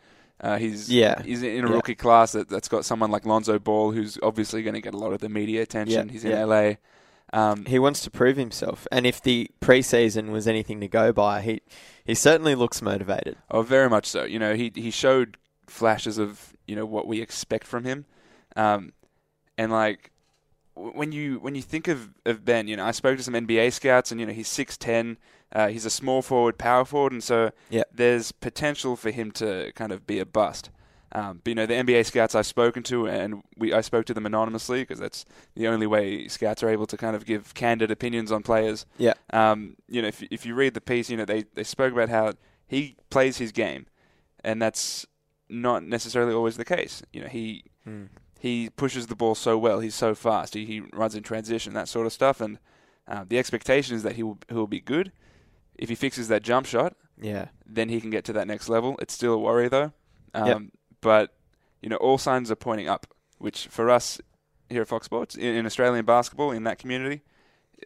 Uh, 0.42 0.58
he's 0.58 0.90
Yeah. 0.90 1.22
he's 1.24 1.42
in 1.44 1.66
a 1.66 1.68
Yeah. 1.70 1.74
rookie 1.76 1.96
class 1.96 2.32
that, 2.34 2.50
that's 2.50 2.68
got 2.68 2.86
someone 2.86 3.12
like 3.12 3.26
Lonzo 3.26 3.60
Ball, 3.60 3.92
who's 3.92 4.18
obviously 4.22 4.64
going 4.64 4.74
to 4.76 4.82
get 4.82 4.94
a 4.94 4.98
lot 4.98 5.14
of 5.14 5.20
the 5.20 5.30
media 5.30 5.62
attention. 5.62 6.08
Yeah, 6.08 6.12
He's 6.14 6.24
in 6.26 6.32
yeah. 6.32 6.46
LA. 6.46 6.74
Um, 7.34 7.66
he 7.66 7.78
wants 7.78 8.02
to 8.02 8.10
prove 8.12 8.38
himself, 8.38 8.88
and 8.92 9.06
if 9.06 9.22
the 9.22 9.50
preseason 9.62 10.30
was 10.32 10.48
anything 10.48 10.80
to 10.80 10.88
go 10.88 11.12
by, 11.12 11.42
he 11.42 11.62
he 12.06 12.16
certainly 12.16 12.56
looks 12.56 12.82
motivated. 12.82 13.36
Oh, 13.52 13.62
very 13.64 13.90
much 13.90 14.06
so. 14.06 14.24
You 14.24 14.40
know, 14.40 14.56
he 14.56 14.72
he 14.76 14.92
showed 14.92 15.38
flashes 15.68 16.18
of 16.18 16.54
you 16.68 16.76
know 16.76 16.86
what 16.86 17.06
we 17.06 17.20
expect 17.22 17.68
from 17.68 17.84
him, 17.84 18.06
um, 18.56 18.94
and 19.58 19.72
like 19.72 20.12
when 20.76 21.12
you 21.12 21.40
when 21.40 21.56
you 21.56 21.62
think 21.62 21.88
of, 21.90 22.14
of 22.26 22.46
Ben, 22.46 22.68
you 22.68 22.78
know, 22.78 22.86
I 22.86 22.92
spoke 22.92 23.18
to 23.18 23.24
some 23.24 23.34
NBA 23.34 23.74
scouts, 23.74 24.12
and 24.12 24.22
you 24.22 24.26
know, 24.28 24.34
he's 24.34 24.48
six 24.48 24.78
ten. 24.78 25.18
Uh, 25.52 25.68
he's 25.70 25.86
a 25.86 25.90
small 25.90 26.22
forward, 26.22 26.58
power 26.58 26.84
forward, 26.86 27.12
and 27.14 27.24
so 27.24 27.52
Yeah. 27.70 27.84
there's 27.94 28.32
potential 28.34 28.96
for 28.98 29.12
him 29.12 29.32
to 29.32 29.72
kind 29.76 29.92
of 29.94 30.06
be 30.06 30.20
a 30.20 30.26
bust. 30.26 30.70
Um, 31.14 31.40
but 31.44 31.50
you 31.52 31.56
know, 31.56 31.66
the 31.66 31.74
NBA 31.76 32.06
scouts 32.06 32.36
I've 32.36 32.46
spoken 32.46 32.84
to, 32.84 33.08
and 33.08 33.42
we 33.58 33.72
I 33.74 33.82
spoke 33.82 34.06
to 34.08 34.14
them 34.14 34.26
anonymously 34.26 34.82
because 34.82 35.00
that's 35.00 35.24
the 35.56 35.68
only 35.68 35.88
way 35.88 36.28
scouts 36.28 36.62
are 36.64 36.70
able 36.70 36.86
to 36.88 36.98
kind 36.98 37.16
of 37.16 37.26
give 37.26 37.54
candid 37.54 37.92
opinions 37.92 38.32
on 38.32 38.44
players. 38.44 38.86
Yeah. 38.98 39.14
Um, 39.32 39.78
you 39.88 40.02
know, 40.02 40.10
if 40.10 40.22
if 40.24 40.46
you 40.46 40.54
read 40.54 40.74
the 40.74 40.82
piece, 40.82 41.10
you 41.10 41.16
know 41.18 41.26
they 41.26 41.46
they 41.54 41.64
spoke 41.64 41.94
about 41.94 42.10
how 42.10 42.34
he 42.68 42.98
plays 43.10 43.38
his 43.38 43.52
game, 43.54 43.86
and 44.44 44.62
that's 44.62 45.06
not 45.50 45.82
necessarily 45.84 46.34
always 46.34 46.58
the 46.58 46.66
case. 46.66 47.02
You 47.14 47.22
know, 47.22 47.28
he 47.28 47.64
Mm. 47.88 48.10
he 48.40 48.64
he 48.64 48.70
pushes 48.70 49.08
the 49.08 49.16
ball 49.16 49.34
so 49.34 49.58
well. 49.58 49.80
He's 49.80 49.96
so 49.96 50.14
fast. 50.14 50.54
He, 50.56 50.66
he 50.66 50.82
runs 50.92 51.16
in 51.16 51.24
transition, 51.24 51.74
that 51.74 51.88
sort 51.88 52.06
of 52.06 52.12
stuff. 52.12 52.42
And 52.42 52.60
uh, 53.08 53.24
the 53.26 53.40
expectation 53.40 53.96
is 53.96 54.04
that 54.04 54.18
he 54.18 54.24
will, 54.24 54.38
he 54.50 54.54
will 54.56 54.68
be 54.68 54.82
good. 54.82 55.14
If 55.76 55.88
he 55.88 55.96
fixes 55.96 56.28
that 56.28 56.44
jump 56.44 56.66
shot, 56.68 56.96
Yeah. 57.20 57.48
then 57.66 57.88
he 57.88 58.02
can 58.02 58.10
get 58.10 58.26
to 58.26 58.34
that 58.34 58.46
next 58.46 58.68
level. 58.68 58.98
It's 59.02 59.14
still 59.14 59.34
a 59.34 59.38
worry 59.40 59.70
though. 59.70 59.94
Um, 60.34 60.48
Yep. 60.48 60.62
But 61.02 61.34
you 61.82 61.90
know, 61.90 61.98
all 61.98 62.18
signs 62.18 62.52
are 62.52 62.56
pointing 62.56 62.88
up, 62.88 63.08
which 63.38 63.68
for 63.68 63.90
us 63.90 64.20
here 64.70 64.82
at 64.82 64.88
Fox 64.88 65.06
Sports 65.06 65.36
in, 65.36 65.56
in 65.56 65.66
Australian 65.66 66.06
basketball 66.06 66.52
in 66.52 66.64
that 66.64 66.80
community, 66.80 67.22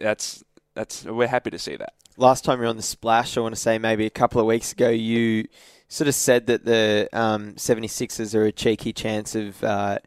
that's 0.00 0.42
that's 0.74 1.04
we're 1.04 1.28
happy 1.28 1.50
to 1.50 1.58
see 1.58 1.76
that. 1.76 1.94
last 2.16 2.44
time 2.44 2.58
you 2.58 2.62
were 2.62 2.68
on 2.68 2.76
the 2.76 2.82
splash, 2.82 3.36
I 3.36 3.40
want 3.40 3.54
to 3.54 3.60
say 3.60 3.78
maybe 3.78 4.06
a 4.06 4.10
couple 4.10 4.40
of 4.40 4.46
weeks 4.46 4.72
ago, 4.72 4.88
you 4.88 5.46
sort 5.88 6.08
of 6.08 6.14
said 6.14 6.46
that 6.46 6.64
the 6.64 7.08
um, 7.12 7.52
76ers 7.54 8.34
are 8.34 8.44
a 8.44 8.52
cheeky 8.52 8.92
chance 8.92 9.34
of 9.34 9.62
uh, 9.62 9.98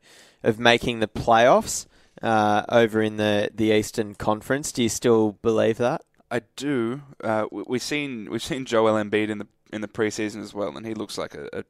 of 0.43 0.59
making 0.59 0.99
the 0.99 1.07
playoffs 1.07 1.85
uh, 2.21 2.63
over 2.69 3.01
in 3.01 3.17
the, 3.17 3.49
the 3.53 3.71
Eastern 3.71 4.15
Conference. 4.15 4.71
Do 4.71 4.83
you 4.83 4.89
still 4.89 5.33
believe 5.41 5.77
that? 5.77 6.01
I 6.31 6.41
do. 6.55 7.01
Uh, 7.23 7.45
we, 7.51 7.63
we've 7.67 7.81
seen 7.81 8.29
we've 8.29 8.43
seen 8.43 8.65
Joel 8.65 8.93
Embiid 8.93 9.29
in 9.29 9.37
the 9.37 9.47
in 9.71 9.81
the 9.81 9.87
preseason 9.87 10.41
as 10.41 10.53
well, 10.53 10.75
and 10.75 10.85
he 10.85 10.93
looks 10.93 11.17
like 11.17 11.35
a, 11.35 11.49
a, 11.53 11.63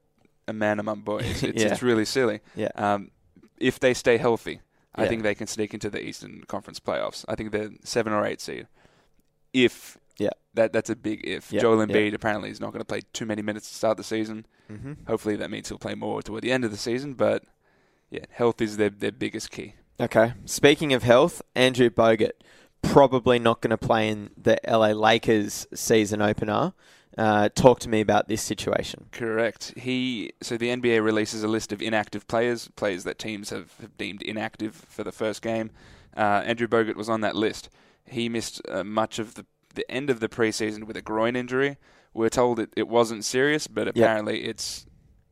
a 0.48 0.54
man 0.54 0.80
among 0.80 1.02
boys. 1.02 1.25
It's, 1.44 1.64
Yeah. 1.64 1.72
it's 1.72 1.82
really 1.82 2.06
silly. 2.06 2.40
Yeah. 2.56 2.70
Um, 2.75 3.12
if 3.60 3.80
they 3.80 3.94
stay 3.94 4.18
healthy, 4.18 4.62
I 4.96 5.04
Yeah. 5.04 5.10
think 5.10 5.24
they 5.24 5.36
can 5.36 5.48
sneak 5.48 5.74
into 5.74 5.90
the 5.90 6.02
Eastern 6.04 6.44
Conference 6.48 6.80
playoffs. 6.80 7.25
I 7.28 7.36
think 7.36 7.52
they're 7.52 7.72
seven 7.84 8.14
or 8.14 8.25
eight 8.25 8.42
seed. 8.42 8.68
If 9.54 9.98
Yeah. 10.18 10.30
that 10.54 10.74
that's 10.74 10.90
a 10.90 10.96
big 10.96 11.22
if. 11.28 11.52
Yeah, 11.52 11.62
Joel 11.62 11.80
yeah. 11.80 11.86
Embiid 11.86 12.14
apparently 12.14 12.50
is 12.50 12.60
not 12.60 12.72
going 12.72 12.80
to 12.82 12.86
play 12.86 13.02
too 13.14 13.25
many 13.25 13.42
minutes 13.42 13.70
to 13.70 13.75
start 13.75 13.98
the 13.98 14.04
season. 14.04 14.46
Mm-hmm. 14.72 14.94
Hopefully 15.08 15.36
that 15.36 15.50
means 15.52 15.70
he'll 15.70 15.78
play 15.78 15.96
more 15.96 16.22
toward 16.22 16.42
the 16.44 16.52
end 16.52 16.66
of 16.66 16.72
the 16.72 16.78
season. 16.78 17.14
But 17.14 17.44
yeah, 18.10 18.25
health 18.32 18.62
is 18.62 18.78
their 18.78 18.90
their 18.90 19.12
biggest 19.12 19.52
key. 19.52 19.75
Okay. 20.00 20.34
Speaking 20.46 20.94
of 20.94 21.04
health, 21.04 21.42
Andrew 21.56 21.90
Bogut 21.90 22.32
probably 22.82 23.40
not 23.40 23.62
going 23.62 23.72
to 23.72 23.78
play 23.78 24.10
in 24.10 24.30
the 24.38 24.60
LA 24.68 24.90
Lakers 24.92 25.66
season 25.74 26.22
opener. 26.22 26.74
Uh, 27.17 27.50
talk 27.55 27.79
to 27.79 27.89
me 27.89 28.01
about 28.01 28.27
this 28.27 28.41
situation. 28.41 29.05
Correct. 29.12 29.74
He 29.77 30.34
so 30.41 30.57
the 30.57 30.67
NBA 30.69 31.03
releases 31.03 31.43
a 31.43 31.48
list 31.48 31.72
of 31.72 31.81
inactive 31.81 32.27
players, 32.27 32.67
players 32.75 33.03
that 33.05 33.17
teams 33.17 33.50
have, 33.51 33.74
have 33.81 33.98
deemed 33.98 34.22
inactive 34.22 34.75
for 34.89 35.03
the 35.03 35.12
first 35.13 35.41
game. 35.41 35.72
Uh, 36.17 36.43
Andrew 36.45 36.67
Bogut 36.67 36.95
was 36.95 37.10
on 37.10 37.22
that 37.22 37.36
list. 37.36 37.69
He 38.05 38.27
missed 38.29 38.62
uh, 38.69 38.84
much 38.84 39.17
of 39.19 39.36
the 39.36 39.45
the 39.74 39.89
end 39.91 40.10
of 40.10 40.19
the 40.22 40.29
preseason 40.29 40.86
with 40.86 40.95
a 40.98 41.01
groin 41.01 41.36
injury. 41.36 41.77
We're 42.13 42.29
told 42.29 42.60
it, 42.60 42.69
it 42.77 42.88
wasn't 42.88 43.25
serious, 43.25 43.67
but 43.67 43.89
apparently 43.89 44.45
it's 44.45 44.86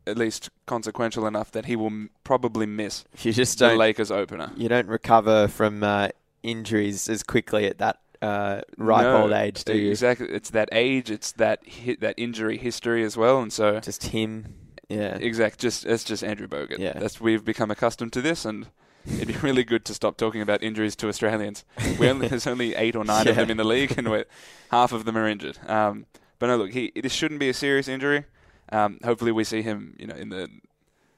at 0.06 0.18
least 0.18 0.50
consequential 0.66 1.26
enough 1.26 1.50
that 1.52 1.66
he 1.66 1.78
will 1.78 1.86
m- 1.88 2.10
probably 2.26 2.66
miss 2.66 3.06
You 3.22 3.32
just 3.32 3.60
the 3.60 3.74
Lakers 3.76 4.12
opener. 4.12 4.52
you 4.58 4.68
don't 4.68 4.88
recover 4.90 5.48
from 5.48 5.82
uh, 5.82 6.10
injuries 6.44 7.08
as 7.08 7.24
quickly 7.24 7.66
at 7.68 7.78
that 7.78 8.00
uh, 8.24 8.62
ripe 8.78 9.04
No, 9.04 9.24
old 9.24 9.32
age, 9.34 9.64
do 9.66 9.78
you? 9.78 9.92
Exactly. 9.92 10.28
It's 10.30 10.50
that 10.52 10.70
age. 10.72 11.12
It's 11.12 11.34
that 11.34 11.62
hi- 11.68 11.98
that 12.00 12.16
injury 12.18 12.58
history 12.58 13.04
as 13.04 13.18
well, 13.18 13.42
and 13.42 13.52
so 13.52 13.80
Just 13.80 14.04
him. 14.04 14.56
Yeah. 14.88 15.16
Exact. 15.18 15.60
Just 15.60 15.86
it's 15.86 16.04
just 16.04 16.24
Andrew 16.24 16.48
Bogut. 16.48 16.80
Yeah. 16.80 16.94
That's 16.94 17.20
we've 17.20 17.44
become 17.44 17.70
accustomed 17.70 18.14
to 18.14 18.22
this, 18.22 18.46
and 18.46 18.68
it'd 19.06 19.28
be 19.28 19.34
really 19.42 19.64
good 19.64 19.84
to 19.86 19.94
stop 19.94 20.18
talking 20.18 20.42
about 20.42 20.64
injuries 20.64 20.96
to 20.98 21.08
Australians. 21.10 21.66
We 22.00 22.10
only 22.10 22.28
there's 22.30 22.48
only 22.48 22.76
eight 22.84 22.96
or 22.96 23.04
nine 23.04 23.28
of 23.28 23.36
them 23.36 23.50
in 23.50 23.58
the 23.58 23.64
league, 23.66 23.98
and 23.98 24.10
we're, 24.10 24.26
half 24.72 24.94
of 24.94 25.04
them 25.06 25.18
are 25.18 25.28
injured. 25.28 25.58
Um, 25.68 26.06
but 26.40 26.48
no, 26.48 26.58
look, 26.58 26.72
he 26.72 26.92
this 26.96 27.12
shouldn't 27.14 27.40
be 27.40 27.50
a 27.50 27.54
serious 27.54 27.88
injury. 27.88 28.26
Um, 28.72 29.00
hopefully, 29.04 29.32
we 29.32 29.44
see 29.44 29.62
him, 29.62 29.96
you 30.00 30.08
know, 30.08 30.16
in 30.16 30.30
the 30.30 30.50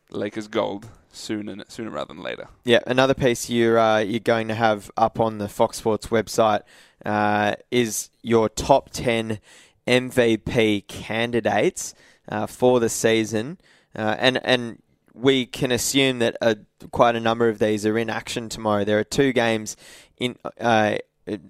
Lakers 0.10 0.48
gold 0.48 0.88
soon 1.12 1.48
and 1.50 1.64
sooner 1.68 1.90
rather 1.90 2.14
than 2.14 2.22
later. 2.22 2.48
Yeah, 2.64 2.80
another 2.88 3.14
piece 3.14 3.50
you're 3.50 3.80
uh, 3.80 4.00
you're 4.00 4.20
going 4.20 4.48
to 4.48 4.56
have 4.56 4.92
up 4.98 5.20
on 5.20 5.38
the 5.38 5.48
Fox 5.48 5.78
Sports 5.78 6.08
website 6.08 6.62
uh, 7.06 7.56
is 7.72 8.10
your 8.22 8.50
top 8.50 8.90
ten 8.90 9.40
MVP 9.88 10.88
candidates 10.88 11.94
uh, 12.30 12.48
for 12.48 12.80
the 12.80 12.90
season, 12.90 13.58
uh, 13.96 14.16
and 14.18 14.40
and 14.44 14.82
we 15.14 15.46
can 15.46 15.72
assume 15.72 16.20
that 16.20 16.36
uh, 16.42 16.56
quite 16.92 17.16
a 17.16 17.20
number 17.20 17.48
of 17.48 17.60
these 17.60 17.86
are 17.86 17.98
in 17.98 18.10
action 18.10 18.50
tomorrow. 18.50 18.84
There 18.84 19.00
are 19.00 19.04
two 19.04 19.34
games 19.34 19.76
in. 20.18 20.38
Uh, 20.60 20.98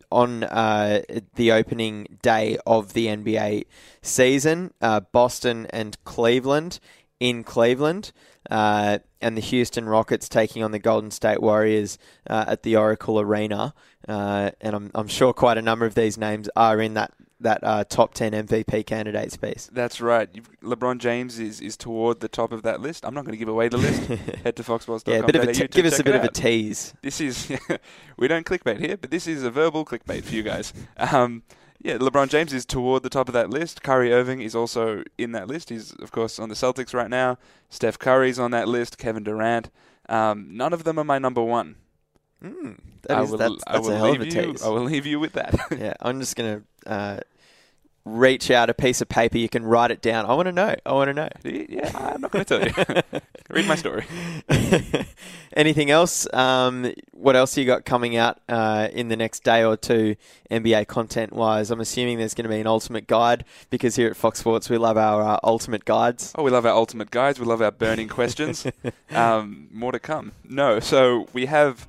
on 0.10 0.46
uh, 0.46 1.02
the 1.36 1.52
opening 1.52 2.18
day 2.22 2.58
of 2.66 2.94
the 2.94 3.08
NBA 3.08 3.66
season, 4.02 4.74
uh, 4.82 5.02
Boston 5.02 5.68
and 5.72 6.02
Cleveland 6.06 6.80
in 7.20 7.44
Cleveland, 7.44 8.14
uh, 8.50 9.00
and 9.22 9.36
the 9.36 9.42
Houston 9.42 9.88
Rockets 9.88 10.30
taking 10.30 10.64
on 10.64 10.72
the 10.72 10.80
Golden 10.80 11.12
State 11.12 11.42
Warriors 11.42 11.98
uh, 12.30 12.46
at 12.48 12.64
the 12.64 12.76
Oracle 12.76 13.20
Arena. 13.20 13.74
Uh, 14.08 14.52
and 14.62 14.76
I'm, 14.76 14.92
I'm 14.94 15.08
sure 15.08 15.34
quite 15.34 15.58
a 15.58 15.62
number 15.62 15.86
of 15.86 15.96
these 15.96 16.18
names 16.18 16.50
are 16.56 16.80
in 16.80 16.94
that 16.94 17.12
that 17.42 17.60
uh, 17.64 17.84
top 17.84 18.14
ten 18.14 18.32
MVP 18.32 18.86
candidates 18.86 19.36
piece. 19.36 19.70
That's 19.72 20.00
right. 20.00 20.30
You've, 20.34 20.50
LeBron 20.62 21.00
James 21.00 21.38
is, 21.38 21.60
is 21.60 21.76
toward 21.76 22.22
the 22.22 22.30
top 22.30 22.52
of 22.52 22.64
that 22.64 22.80
list. 22.80 23.06
I'm 23.06 23.14
not 23.14 23.26
going 23.26 23.34
to 23.34 23.38
give 23.38 23.50
away 23.50 23.68
the 23.68 23.78
list. 23.78 24.04
Head 24.44 24.56
to 24.56 24.64
foxballs.com. 24.64 25.14
yeah, 25.14 25.20
a 25.20 25.26
bit 25.26 25.36
of 25.36 25.44
a 25.44 25.54
te- 25.54 25.68
give 25.68 25.86
us 25.86 26.00
a 26.00 26.04
bit 26.04 26.16
of 26.16 26.24
a 26.24 26.32
tease. 26.32 26.94
This 27.02 27.20
is 27.20 27.52
we 28.18 28.28
don't 28.28 28.46
clickbait 28.46 28.80
here, 28.80 28.98
but 28.98 29.12
this 29.12 29.28
is 29.28 29.44
a 29.44 29.52
verbal 29.52 29.86
clickbait 29.86 30.24
for 30.24 30.34
you 30.34 30.44
guys. 30.44 30.74
Um, 30.98 31.44
yeah, 31.86 31.98
LeBron 32.00 32.30
James 32.30 32.52
is 32.52 32.66
toward 32.66 33.04
the 33.04 33.12
top 33.12 33.30
of 33.30 33.34
that 33.34 33.52
list. 33.52 33.84
Kyrie 33.84 34.12
Irving 34.12 34.42
is 34.42 34.56
also 34.56 35.04
in 35.20 35.34
that 35.34 35.48
list. 35.48 35.70
He's 35.70 35.94
of 35.94 36.12
course 36.12 36.40
on 36.40 36.50
the 36.50 36.56
Celtics 36.56 36.96
right 36.96 37.12
now. 37.12 37.38
Steph 37.70 38.00
Curry's 38.00 38.40
on 38.40 38.50
that 38.52 38.68
list. 38.68 38.98
Kevin 38.98 39.24
Durant. 39.24 39.70
Um, 40.10 40.48
none 40.50 40.74
of 40.74 40.84
them 40.84 40.98
are 40.98 41.04
my 41.04 41.20
number 41.20 41.44
one. 41.44 41.76
Mm, 42.44 42.80
that 43.04 43.18
I 43.18 43.22
is, 43.22 43.30
will, 43.30 43.38
that's, 43.38 43.64
I 43.68 43.78
will 43.78 43.92
a 43.92 43.98
hell 43.98 44.06
of 44.08 44.16
a 44.16 44.24
leave 44.24 44.34
you. 44.34 44.56
I 44.66 44.70
will 44.70 44.82
leave 44.82 45.06
you 45.06 45.20
with 45.20 45.34
that. 45.34 45.56
yeah, 45.78 45.94
I'm 46.02 46.20
just 46.20 46.36
gonna 46.36 46.64
uh, 46.88 47.20
reach 48.06 48.52
out 48.52 48.70
a 48.70 48.74
piece 48.74 49.02
of 49.02 49.10
paper. 49.10 49.38
You 49.38 49.50
can 49.50 49.66
write 49.66 49.90
it 49.90 50.02
down. 50.02 50.26
I 50.26 50.34
want 50.36 50.46
to 50.46 50.52
know. 50.52 50.76
I 50.86 50.94
want 50.94 51.10
to 51.10 51.14
know. 51.14 51.30
yeah, 51.44 51.92
I'm 51.96 52.22
not 52.22 52.32
going 52.32 52.46
to 52.46 52.60
tell 52.74 52.86
you. 52.86 53.22
Read 53.50 53.68
my 53.68 53.76
story. 53.76 54.06
Anything 55.54 55.90
else? 55.90 56.32
Um, 56.34 56.94
what 57.12 57.36
else 57.36 57.58
you 57.58 57.66
got 57.66 57.84
coming 57.84 58.16
out 58.16 58.40
uh, 58.48 58.90
in 58.92 59.08
the 59.08 59.16
next 59.16 59.44
day 59.44 59.64
or 59.64 59.76
two, 59.76 60.16
NBA 60.52 60.88
content 60.88 61.34
wise? 61.34 61.72
I'm 61.72 61.82
assuming 61.82 62.20
there's 62.20 62.36
going 62.36 62.44
to 62.44 62.50
be 62.50 62.60
an 62.60 62.68
ultimate 62.68 63.08
guide 63.08 63.44
because 63.72 63.96
here 63.96 64.08
at 64.08 64.16
Fox 64.16 64.40
Sports 64.40 64.70
we 64.70 64.78
love 64.78 64.98
our 64.98 65.22
uh, 65.24 65.40
ultimate 65.44 65.84
guides. 65.86 66.32
Oh, 66.36 66.44
we 66.44 66.52
love 66.52 66.66
our 66.66 66.74
ultimate 66.74 67.10
guides. 67.10 67.40
We 67.40 67.46
love 67.46 67.62
our 67.62 67.72
burning 67.72 68.08
questions. 68.08 68.68
um, 69.12 69.68
more 69.72 69.92
to 69.92 70.00
come. 70.00 70.32
No, 70.44 70.80
so 70.80 71.28
we 71.34 71.48
have 71.48 71.88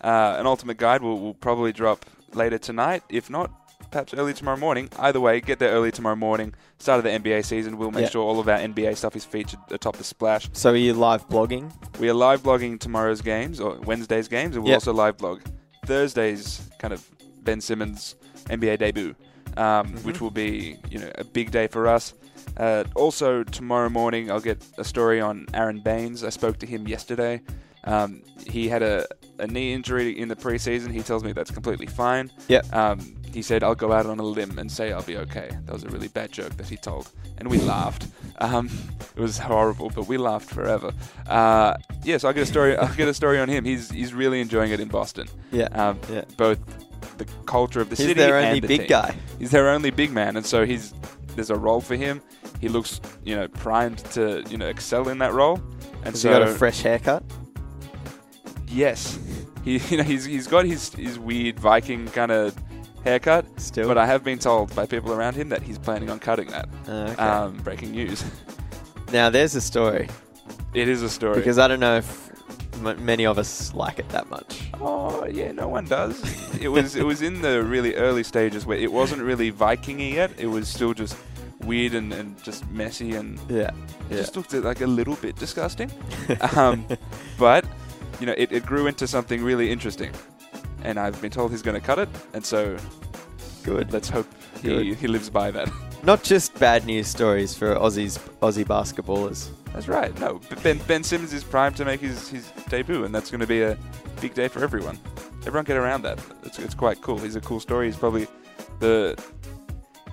uh, 0.00 0.36
an 0.38 0.46
ultimate 0.46 0.78
guide. 0.78 1.02
We'll, 1.02 1.18
we'll 1.18 1.34
probably 1.34 1.72
drop 1.72 2.06
later 2.32 2.58
tonight. 2.58 3.02
If 3.08 3.28
not, 3.28 3.50
perhaps 3.90 4.14
early 4.14 4.32
tomorrow 4.34 4.56
morning. 4.58 4.88
Either 4.98 5.20
way, 5.20 5.40
get 5.40 5.58
there 5.58 5.70
early 5.70 5.90
tomorrow 5.90 6.16
morning. 6.16 6.54
Start 6.78 6.98
of 6.98 7.04
the 7.04 7.10
NBA 7.10 7.44
season. 7.44 7.76
We'll 7.78 7.90
make 7.90 8.04
Yeah. 8.04 8.10
sure 8.10 8.22
all 8.22 8.38
of 8.40 8.48
our 8.48 8.58
NBA 8.58 8.94
stuff 8.96 9.16
is 9.16 9.24
featured 9.24 9.60
atop 9.70 9.96
the 9.96 10.04
splash. 10.04 10.48
So 10.52 10.70
are 10.72 10.76
you 10.76 10.94
live 10.94 11.28
blogging? 11.28 11.72
We 11.98 12.08
are 12.08 12.14
live 12.14 12.42
blogging 12.42 12.78
tomorrow's 12.78 13.20
games 13.20 13.60
or 13.60 13.76
Wednesday's 13.84 14.28
games, 14.28 14.54
and 14.56 14.64
we'll 14.64 14.70
Yep. 14.72 14.76
also 14.76 14.92
live 14.92 15.16
blog 15.18 15.40
Thursday's 15.86 16.60
kind 16.78 16.92
of 16.92 17.04
Ben 17.42 17.60
Simmons 17.60 18.14
NBA 18.50 18.76
debut, 18.76 19.14
um, 19.56 19.86
Mm-hmm. 19.88 19.96
which 20.06 20.20
will 20.20 20.30
be 20.30 20.76
you 20.90 20.98
know 20.98 21.10
a 21.16 21.24
big 21.24 21.50
day 21.50 21.66
for 21.66 21.86
us. 21.88 22.14
Uh, 22.56 22.84
also 22.94 23.42
tomorrow 23.44 23.88
morning, 23.88 24.30
I'll 24.30 24.40
get 24.40 24.62
a 24.78 24.84
story 24.84 25.20
on 25.20 25.46
Aron 25.54 25.80
Baynes. 25.80 26.24
I 26.24 26.28
spoke 26.30 26.58
to 26.58 26.66
him 26.66 26.86
yesterday. 26.88 27.40
Um, 27.84 28.22
he 28.46 28.68
had 28.68 28.82
a, 28.82 29.06
a 29.38 29.46
knee 29.46 29.72
injury 29.72 30.18
in 30.18 30.28
the 30.28 30.36
preseason. 30.36 30.92
He 30.92 31.00
tells 31.02 31.22
me 31.24 31.32
that's 31.32 31.50
completely 31.50 31.86
fine. 31.86 32.30
Yep. 32.48 32.72
Um, 32.74 33.14
he 33.32 33.42
said, 33.42 33.62
I'll 33.62 33.74
go 33.74 33.92
out 33.92 34.06
on 34.06 34.18
a 34.18 34.22
limb 34.22 34.58
and 34.58 34.70
say 34.70 34.92
I'll 34.92 35.02
be 35.02 35.16
okay. 35.18 35.50
That 35.66 35.72
was 35.72 35.84
a 35.84 35.88
really 35.88 36.08
bad 36.08 36.32
joke 36.32 36.56
that 36.56 36.68
he 36.68 36.76
told. 36.76 37.10
And 37.38 37.48
we 37.48 37.58
laughed. 37.58 38.06
Um, 38.40 38.68
it 39.16 39.20
was 39.20 39.38
horrible, 39.38 39.90
but 39.90 40.06
we 40.08 40.16
laughed 40.16 40.50
forever. 40.50 40.92
Uh, 41.26 41.76
yeah, 42.04 42.18
so 42.18 42.28
I'll 42.28 42.34
get 42.34 42.42
a 42.42 42.46
story, 42.46 42.76
I'll 42.76 42.94
get 42.94 43.08
a 43.08 43.14
story 43.14 43.38
on 43.38 43.48
him. 43.48 43.64
He's, 43.64 43.90
he's 43.90 44.12
really 44.14 44.40
enjoying 44.40 44.72
it 44.72 44.80
in 44.80 44.88
Boston. 44.88 45.28
Yeah. 45.50 45.64
Um, 45.72 45.98
Yeah. 46.10 46.24
Both 46.36 46.58
the 47.18 47.26
culture 47.46 47.80
of 47.80 47.90
the 47.90 47.96
He's 47.96 48.06
city 48.06 48.20
He's 48.20 48.28
their 48.28 48.38
only 48.38 48.60
the 48.60 48.68
big 48.68 48.80
team. 48.80 48.88
guy. 48.88 49.14
He's 49.38 49.50
their 49.50 49.68
only 49.70 49.90
big 49.90 50.12
man, 50.12 50.36
and 50.36 50.46
so 50.46 50.64
he's 50.64 50.94
there's 51.34 51.50
a 51.50 51.56
role 51.56 51.80
for 51.80 51.96
him. 51.96 52.20
He 52.60 52.68
looks, 52.68 53.00
you 53.24 53.36
know, 53.36 53.46
primed 53.48 53.98
to, 54.12 54.42
you 54.50 54.56
know, 54.58 54.66
excel 54.66 55.08
in 55.08 55.18
that 55.18 55.32
role. 55.32 55.60
And 56.04 56.06
Has 56.14 56.20
so 56.22 56.28
he 56.32 56.38
got 56.38 56.48
a 56.48 56.54
fresh 56.54 56.80
haircut? 56.80 57.22
Yes, 58.68 59.18
he 59.64 59.78
you 59.90 59.96
know 59.98 60.02
he's 60.02 60.24
he's 60.24 60.46
got 60.46 60.64
his 60.64 60.92
his 60.94 61.18
weird 61.18 61.58
Viking 61.58 62.06
kind 62.08 62.30
of 62.30 62.54
haircut. 63.04 63.44
Still. 63.60 63.88
But 63.88 63.98
I 63.98 64.06
have 64.06 64.24
been 64.24 64.38
told 64.38 64.74
by 64.74 64.86
people 64.86 65.12
around 65.12 65.34
him 65.34 65.48
that 65.50 65.62
he's 65.62 65.78
planning 65.78 66.10
on 66.10 66.18
cutting 66.18 66.48
that. 66.48 66.68
Uh, 66.86 66.92
okay. 67.12 67.22
Um, 67.22 67.56
breaking 67.58 67.90
news. 67.92 68.24
now 69.12 69.30
there's 69.30 69.54
a 69.54 69.60
story 69.60 70.08
It 70.74 70.88
is 70.88 71.02
a 71.02 71.08
story. 71.08 71.36
because 71.36 71.58
I 71.58 71.66
don't 71.68 71.80
know 71.80 71.96
if 71.96 72.30
m- 72.84 73.04
many 73.04 73.24
of 73.26 73.38
us 73.38 73.72
like 73.74 73.98
it 73.98 74.08
that 74.10 74.28
much. 74.30 74.68
oh 74.80 75.24
yeah, 75.26 75.52
no 75.52 75.68
one 75.68 75.84
does. 75.86 76.20
it 76.60 76.68
was 76.68 76.94
it 76.96 77.04
was 77.04 77.22
in 77.22 77.40
the 77.42 77.62
really 77.62 77.94
early 77.94 78.22
stages 78.22 78.66
where 78.66 78.78
it 78.78 78.92
wasn't 78.92 79.22
really 79.22 79.50
Vikingy 79.52 80.12
yet. 80.12 80.30
It 80.38 80.46
was 80.48 80.68
still 80.68 80.92
just 80.94 81.16
weird 81.64 81.94
and, 81.94 82.12
and 82.12 82.42
just 82.42 82.68
messy 82.70 83.14
and 83.14 83.38
Yeah. 83.48 83.70
Yeah. 84.10 84.16
just 84.18 84.36
looked 84.36 84.52
like 84.52 84.80
a 84.80 84.86
little 84.86 85.16
bit 85.16 85.36
disgusting. 85.36 85.90
um, 86.56 86.86
but 87.38 87.64
you 88.20 88.26
know, 88.26 88.34
it, 88.36 88.52
it 88.52 88.66
grew 88.66 88.86
into 88.88 89.06
something 89.06 89.42
really 89.42 89.70
interesting. 89.70 90.10
And 90.88 90.98
I've 90.98 91.20
been 91.20 91.30
told 91.30 91.50
he's 91.50 91.60
going 91.60 91.78
to 91.78 91.86
cut 91.86 91.98
it, 91.98 92.08
and 92.32 92.42
so 92.42 92.78
Good. 93.62 93.92
let's 93.92 94.08
hope 94.08 94.26
he, 94.62 94.68
Good. 94.68 94.96
he 94.96 95.06
lives 95.06 95.28
by 95.28 95.50
that. 95.50 95.70
Not 96.02 96.22
just 96.22 96.58
bad 96.58 96.86
news 96.86 97.08
stories 97.08 97.54
for 97.54 97.74
Aussies, 97.74 98.18
Aussie 98.40 98.64
basketballers. 98.64 99.50
That's 99.74 99.86
right. 99.86 100.18
No, 100.18 100.40
Ben 100.62 100.78
Ben 100.86 101.04
Simmons 101.04 101.34
is 101.34 101.44
primed 101.44 101.76
to 101.76 101.84
make 101.84 102.00
his, 102.00 102.30
his 102.30 102.50
debut, 102.70 103.04
and 103.04 103.14
that's 103.14 103.30
going 103.30 103.42
to 103.42 103.46
be 103.46 103.60
a 103.60 103.76
big 104.22 104.32
day 104.32 104.48
for 104.48 104.64
everyone. 104.64 104.98
Everyone 105.40 105.66
get 105.66 105.76
around 105.76 106.02
that. 106.04 106.18
It's, 106.44 106.58
it's 106.58 106.74
quite 106.74 107.02
cool. 107.02 107.18
He's 107.18 107.36
a 107.36 107.40
cool 107.42 107.60
story. 107.60 107.86
He's 107.86 107.96
probably 107.96 108.26
the 108.78 109.22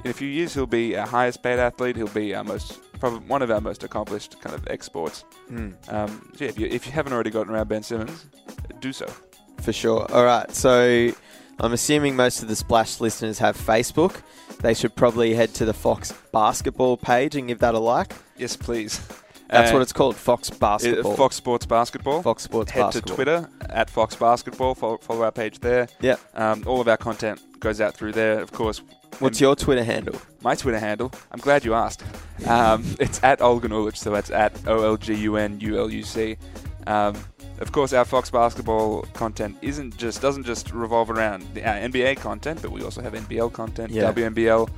in 0.04 0.12
a 0.12 0.14
few 0.14 0.28
years 0.28 0.54
he'll 0.54 0.68
be 0.68 0.98
our 0.98 1.08
highest 1.08 1.42
paid 1.42 1.58
athlete. 1.58 1.96
He'll 1.96 2.08
be 2.10 2.36
our 2.36 2.44
most 2.44 2.82
probably 3.00 3.20
one 3.28 3.42
of 3.42 3.50
our 3.50 3.62
most 3.62 3.86
accomplished 3.86 4.42
kind 4.42 4.54
of 4.54 4.68
exports. 4.68 5.24
Hmm. 5.48 5.70
Um, 5.88 6.30
so 6.36 6.44
yeah, 6.44 6.50
if 6.50 6.60
you, 6.60 6.68
if 6.68 6.86
you 6.86 6.92
haven't 6.92 7.14
already 7.14 7.30
gotten 7.30 7.54
around 7.54 7.70
Ben 7.70 7.82
Simmons, 7.82 8.26
do 8.82 8.92
so. 8.92 9.08
For 9.62 9.74
sure. 9.74 10.06
All 10.12 10.24
right. 10.26 10.50
So 10.54 11.12
I'm 11.60 11.74
assuming 11.74 12.16
most 12.16 12.42
of 12.44 12.48
the 12.50 12.56
Splash 12.56 13.00
listeners 13.00 13.40
have 13.40 13.58
Facebook. 13.58 14.22
They 14.62 14.74
should 14.74 14.96
probably 14.96 15.34
head 15.34 15.54
to 15.56 15.66
the 15.66 15.74
Fox 15.74 16.12
basketball 16.32 16.98
page 16.98 17.36
and 17.36 17.48
give 17.48 17.60
that 17.60 17.76
a 17.76 17.80
like. 17.80 18.14
Yes, 18.38 18.56
please. 18.56 19.06
That's 19.50 19.72
what 19.72 19.82
it's 19.84 19.94
called, 19.94 20.16
Fox 20.16 20.50
it- 20.50 20.60
Basketball. 20.60 21.16
Fox 21.16 21.36
Sports 21.36 21.66
Basketball. 21.68 22.22
Fox 22.24 22.44
Sports 22.44 22.72
Head 22.72 22.82
Basketball. 22.82 23.16
to 23.16 23.16
Twitter 23.16 23.50
at 23.70 23.90
Fox 23.90 24.16
Basketball. 24.16 24.74
Follow, 24.76 24.98
follow 24.98 25.24
our 25.24 25.32
page 25.32 25.60
there. 25.60 25.88
Yeah. 26.02 26.16
Um, 26.34 26.64
all 26.66 26.82
of 26.82 26.88
our 26.88 26.98
content 26.98 27.40
goes 27.60 27.80
out 27.80 27.96
through 27.96 28.14
there, 28.14 28.40
of 28.40 28.52
course. 28.52 28.82
What's 29.20 29.40
your 29.40 29.56
Twitter 29.56 29.84
handle? 29.84 30.20
my 30.42 30.56
Twitter 30.56 30.80
handle? 30.80 31.12
I'm 31.32 31.40
glad 31.40 31.64
you 31.64 31.74
asked. 31.74 32.04
Um, 32.48 32.84
it's 33.00 33.24
at 33.24 33.40
Olgun 33.40 33.70
Uluc, 33.70 33.96
so 33.96 34.12
that's 34.12 34.30
at 34.32 34.52
O 34.68 34.84
L 34.84 34.98
G 34.98 35.14
U 35.14 35.38
N 35.38 35.60
U 35.60 35.78
L 35.80 35.90
U 35.90 36.04
C. 36.04 36.38
Um, 36.88 37.16
of 37.60 37.72
course, 37.72 37.94
our 37.94 38.06
Fox 38.06 38.30
Basketball 38.30 39.04
content 39.14 39.58
isn't 39.62 39.98
just 39.98 40.22
doesn't 40.22 40.44
just 40.44 40.72
revolve 40.74 41.10
around 41.10 41.44
the, 41.54 41.64
our 41.68 41.76
NBA 41.76 42.18
content, 42.18 42.62
but 42.62 42.72
we 42.72 42.84
also 42.84 43.02
have 43.02 43.14
NBL 43.14 43.52
content, 43.54 43.92
Yeah. 43.92 44.12
WNBL, 44.12 44.70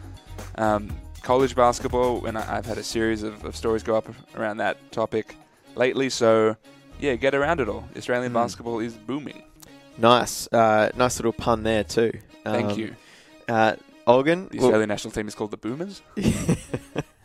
um, 0.55 0.89
college 1.23 1.55
basketball, 1.55 2.25
and 2.25 2.37
I, 2.37 2.57
I've 2.57 2.65
had 2.65 2.77
a 2.77 2.83
series 2.83 3.23
of, 3.23 3.43
of 3.45 3.55
stories 3.55 3.83
go 3.83 3.95
up 3.95 4.07
around 4.35 4.57
that 4.57 4.91
topic 4.91 5.35
lately. 5.75 6.09
So, 6.09 6.55
yeah, 6.99 7.15
get 7.15 7.33
around 7.35 7.59
it 7.59 7.67
all. 7.69 7.87
Australian 7.97 8.31
Mm. 8.31 8.35
basketball 8.35 8.79
is 8.79 8.93
booming. 8.93 9.43
Nice. 9.97 10.47
Uh, 10.51 10.89
nice 10.95 11.17
little 11.17 11.33
pun 11.33 11.63
there, 11.63 11.83
too. 11.83 12.11
Thank 12.43 12.71
Um, 12.71 12.79
you. 12.79 12.95
Uh, 13.49 13.75
Olgun? 14.07 14.49
The 14.49 14.57
well- 14.59 14.67
Australian 14.67 14.89
national 14.89 15.11
team 15.11 15.27
is 15.27 15.35
called 15.35 15.51
the 15.51 15.57
Boomers, 15.57 16.01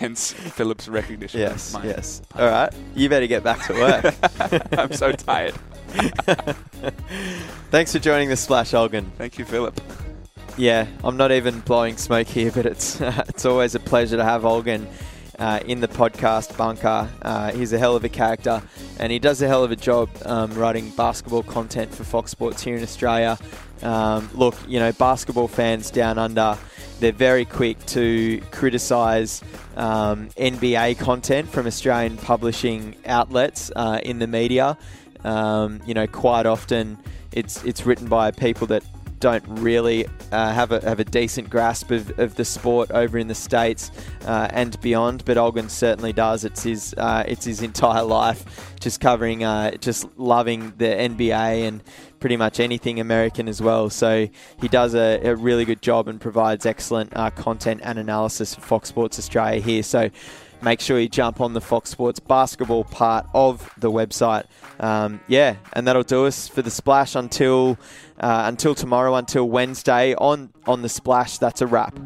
hence 0.00 0.32
Phillips' 0.32 0.88
recognition. 0.88 1.40
yes, 1.40 1.76
yes. 1.84 2.22
All 2.34 2.48
right. 2.48 2.72
You 2.94 3.08
better 3.08 3.26
get 3.26 3.44
back 3.44 3.64
to 3.66 3.74
work. 3.74 4.14
I'm 4.78 4.92
so 4.92 5.12
tired. 5.12 5.54
Thanks 7.70 7.92
for 7.92 7.98
joining 7.98 8.30
the 8.30 8.36
Splash, 8.36 8.72
Olgun. 8.72 9.12
Thank 9.18 9.38
you, 9.38 9.44
Philip. 9.44 9.78
Yeah, 10.56 10.86
I'm 11.04 11.16
not 11.18 11.32
even 11.32 11.60
blowing 11.60 11.98
smoke 11.98 12.26
here, 12.26 12.50
but 12.54 12.64
it's 12.66 13.00
it's 13.00 13.44
always 13.44 13.74
a 13.74 13.80
pleasure 13.80 14.16
to 14.16 14.24
have 14.24 14.42
Olgun 14.42 14.86
uh, 15.38 15.60
in 15.66 15.80
the 15.80 15.88
podcast 15.88 16.56
bunker. 16.56 17.08
Uh, 17.20 17.52
he's 17.52 17.72
a 17.74 17.78
hell 17.78 17.94
of 17.94 18.02
a 18.04 18.08
character, 18.08 18.62
and 18.98 19.12
he 19.12 19.18
does 19.18 19.42
a 19.42 19.48
hell 19.48 19.62
of 19.64 19.70
a 19.70 19.76
job 19.76 20.08
um, 20.24 20.52
writing 20.54 20.90
basketball 20.90 21.42
content 21.42 21.94
for 21.94 22.04
Fox 22.04 22.30
Sports 22.30 22.62
here 22.62 22.76
in 22.76 22.82
Australia. 22.82 23.38
Um, 23.82 24.30
look, 24.32 24.56
you 24.66 24.78
know, 24.78 24.92
basketball 24.92 25.48
fans 25.48 25.90
down 25.90 26.18
under, 26.18 26.56
they're 27.00 27.12
very 27.12 27.44
quick 27.44 27.84
to 27.86 28.40
criticise 28.50 29.42
um, 29.76 30.28
NBA 30.30 30.98
content 30.98 31.48
from 31.48 31.66
Australian 31.66 32.16
publishing 32.16 32.94
outlets 33.06 33.72
uh, 33.74 34.00
in 34.02 34.18
the 34.18 34.26
media. 34.26 34.76
Um, 35.24 35.80
you 35.86 35.94
know, 35.94 36.06
quite 36.06 36.46
often 36.46 36.98
it's 37.32 37.64
it's 37.64 37.84
written 37.86 38.08
by 38.08 38.30
people 38.30 38.66
that 38.68 38.84
don't 39.20 39.44
really 39.46 40.06
uh, 40.32 40.52
have 40.52 40.72
a 40.72 40.80
have 40.80 40.98
a 40.98 41.04
decent 41.04 41.50
grasp 41.50 41.90
of, 41.90 42.18
of 42.18 42.34
the 42.36 42.44
sport 42.44 42.90
over 42.90 43.18
in 43.18 43.28
the 43.28 43.34
states 43.34 43.90
uh, 44.24 44.48
and 44.50 44.80
beyond. 44.80 45.24
But 45.24 45.36
Olgun 45.36 45.70
certainly 45.70 46.12
does. 46.12 46.44
It's 46.44 46.62
his 46.62 46.94
uh, 46.96 47.24
it's 47.28 47.44
his 47.44 47.62
entire 47.62 48.02
life, 48.20 48.69
just 48.80 49.00
covering, 49.00 49.44
uh, 49.44 49.72
just 49.76 50.06
loving 50.18 50.72
the 50.78 50.86
NBA 50.86 51.68
and 51.68 51.82
pretty 52.18 52.36
much 52.36 52.60
anything 52.60 53.00
American 53.00 53.48
as 53.48 53.62
well. 53.62 53.90
So 53.90 54.28
he 54.60 54.68
does 54.68 54.94
a, 54.94 55.20
a 55.22 55.36
really 55.36 55.64
good 55.64 55.82
job 55.82 56.08
and 56.08 56.20
provides 56.20 56.66
excellent 56.66 57.12
uh, 57.16 57.30
content 57.30 57.80
and 57.84 57.98
analysis 57.98 58.54
for 58.54 58.60
Fox 58.60 58.88
Sports 58.88 59.18
Australia 59.18 59.60
here. 59.60 59.82
So 59.82 60.10
make 60.62 60.80
sure 60.80 60.98
you 60.98 61.08
jump 61.08 61.40
on 61.40 61.54
the 61.54 61.60
Fox 61.60 61.90
Sports 61.90 62.20
basketball 62.20 62.84
part 62.84 63.26
of 63.34 63.72
the 63.78 63.90
website. 63.90 64.44
Um, 64.78 65.20
yeah, 65.28 65.56
and 65.72 65.86
that'll 65.86 66.02
do 66.02 66.26
us 66.26 66.48
for 66.48 66.62
the 66.62 66.70
splash 66.70 67.14
until 67.14 67.78
uh, 68.18 68.42
until 68.46 68.74
tomorrow, 68.74 69.14
until 69.14 69.48
Wednesday 69.48 70.14
on 70.14 70.52
on 70.66 70.82
the 70.82 70.88
splash. 70.88 71.38
That's 71.38 71.62
a 71.62 71.66
wrap. 71.66 71.98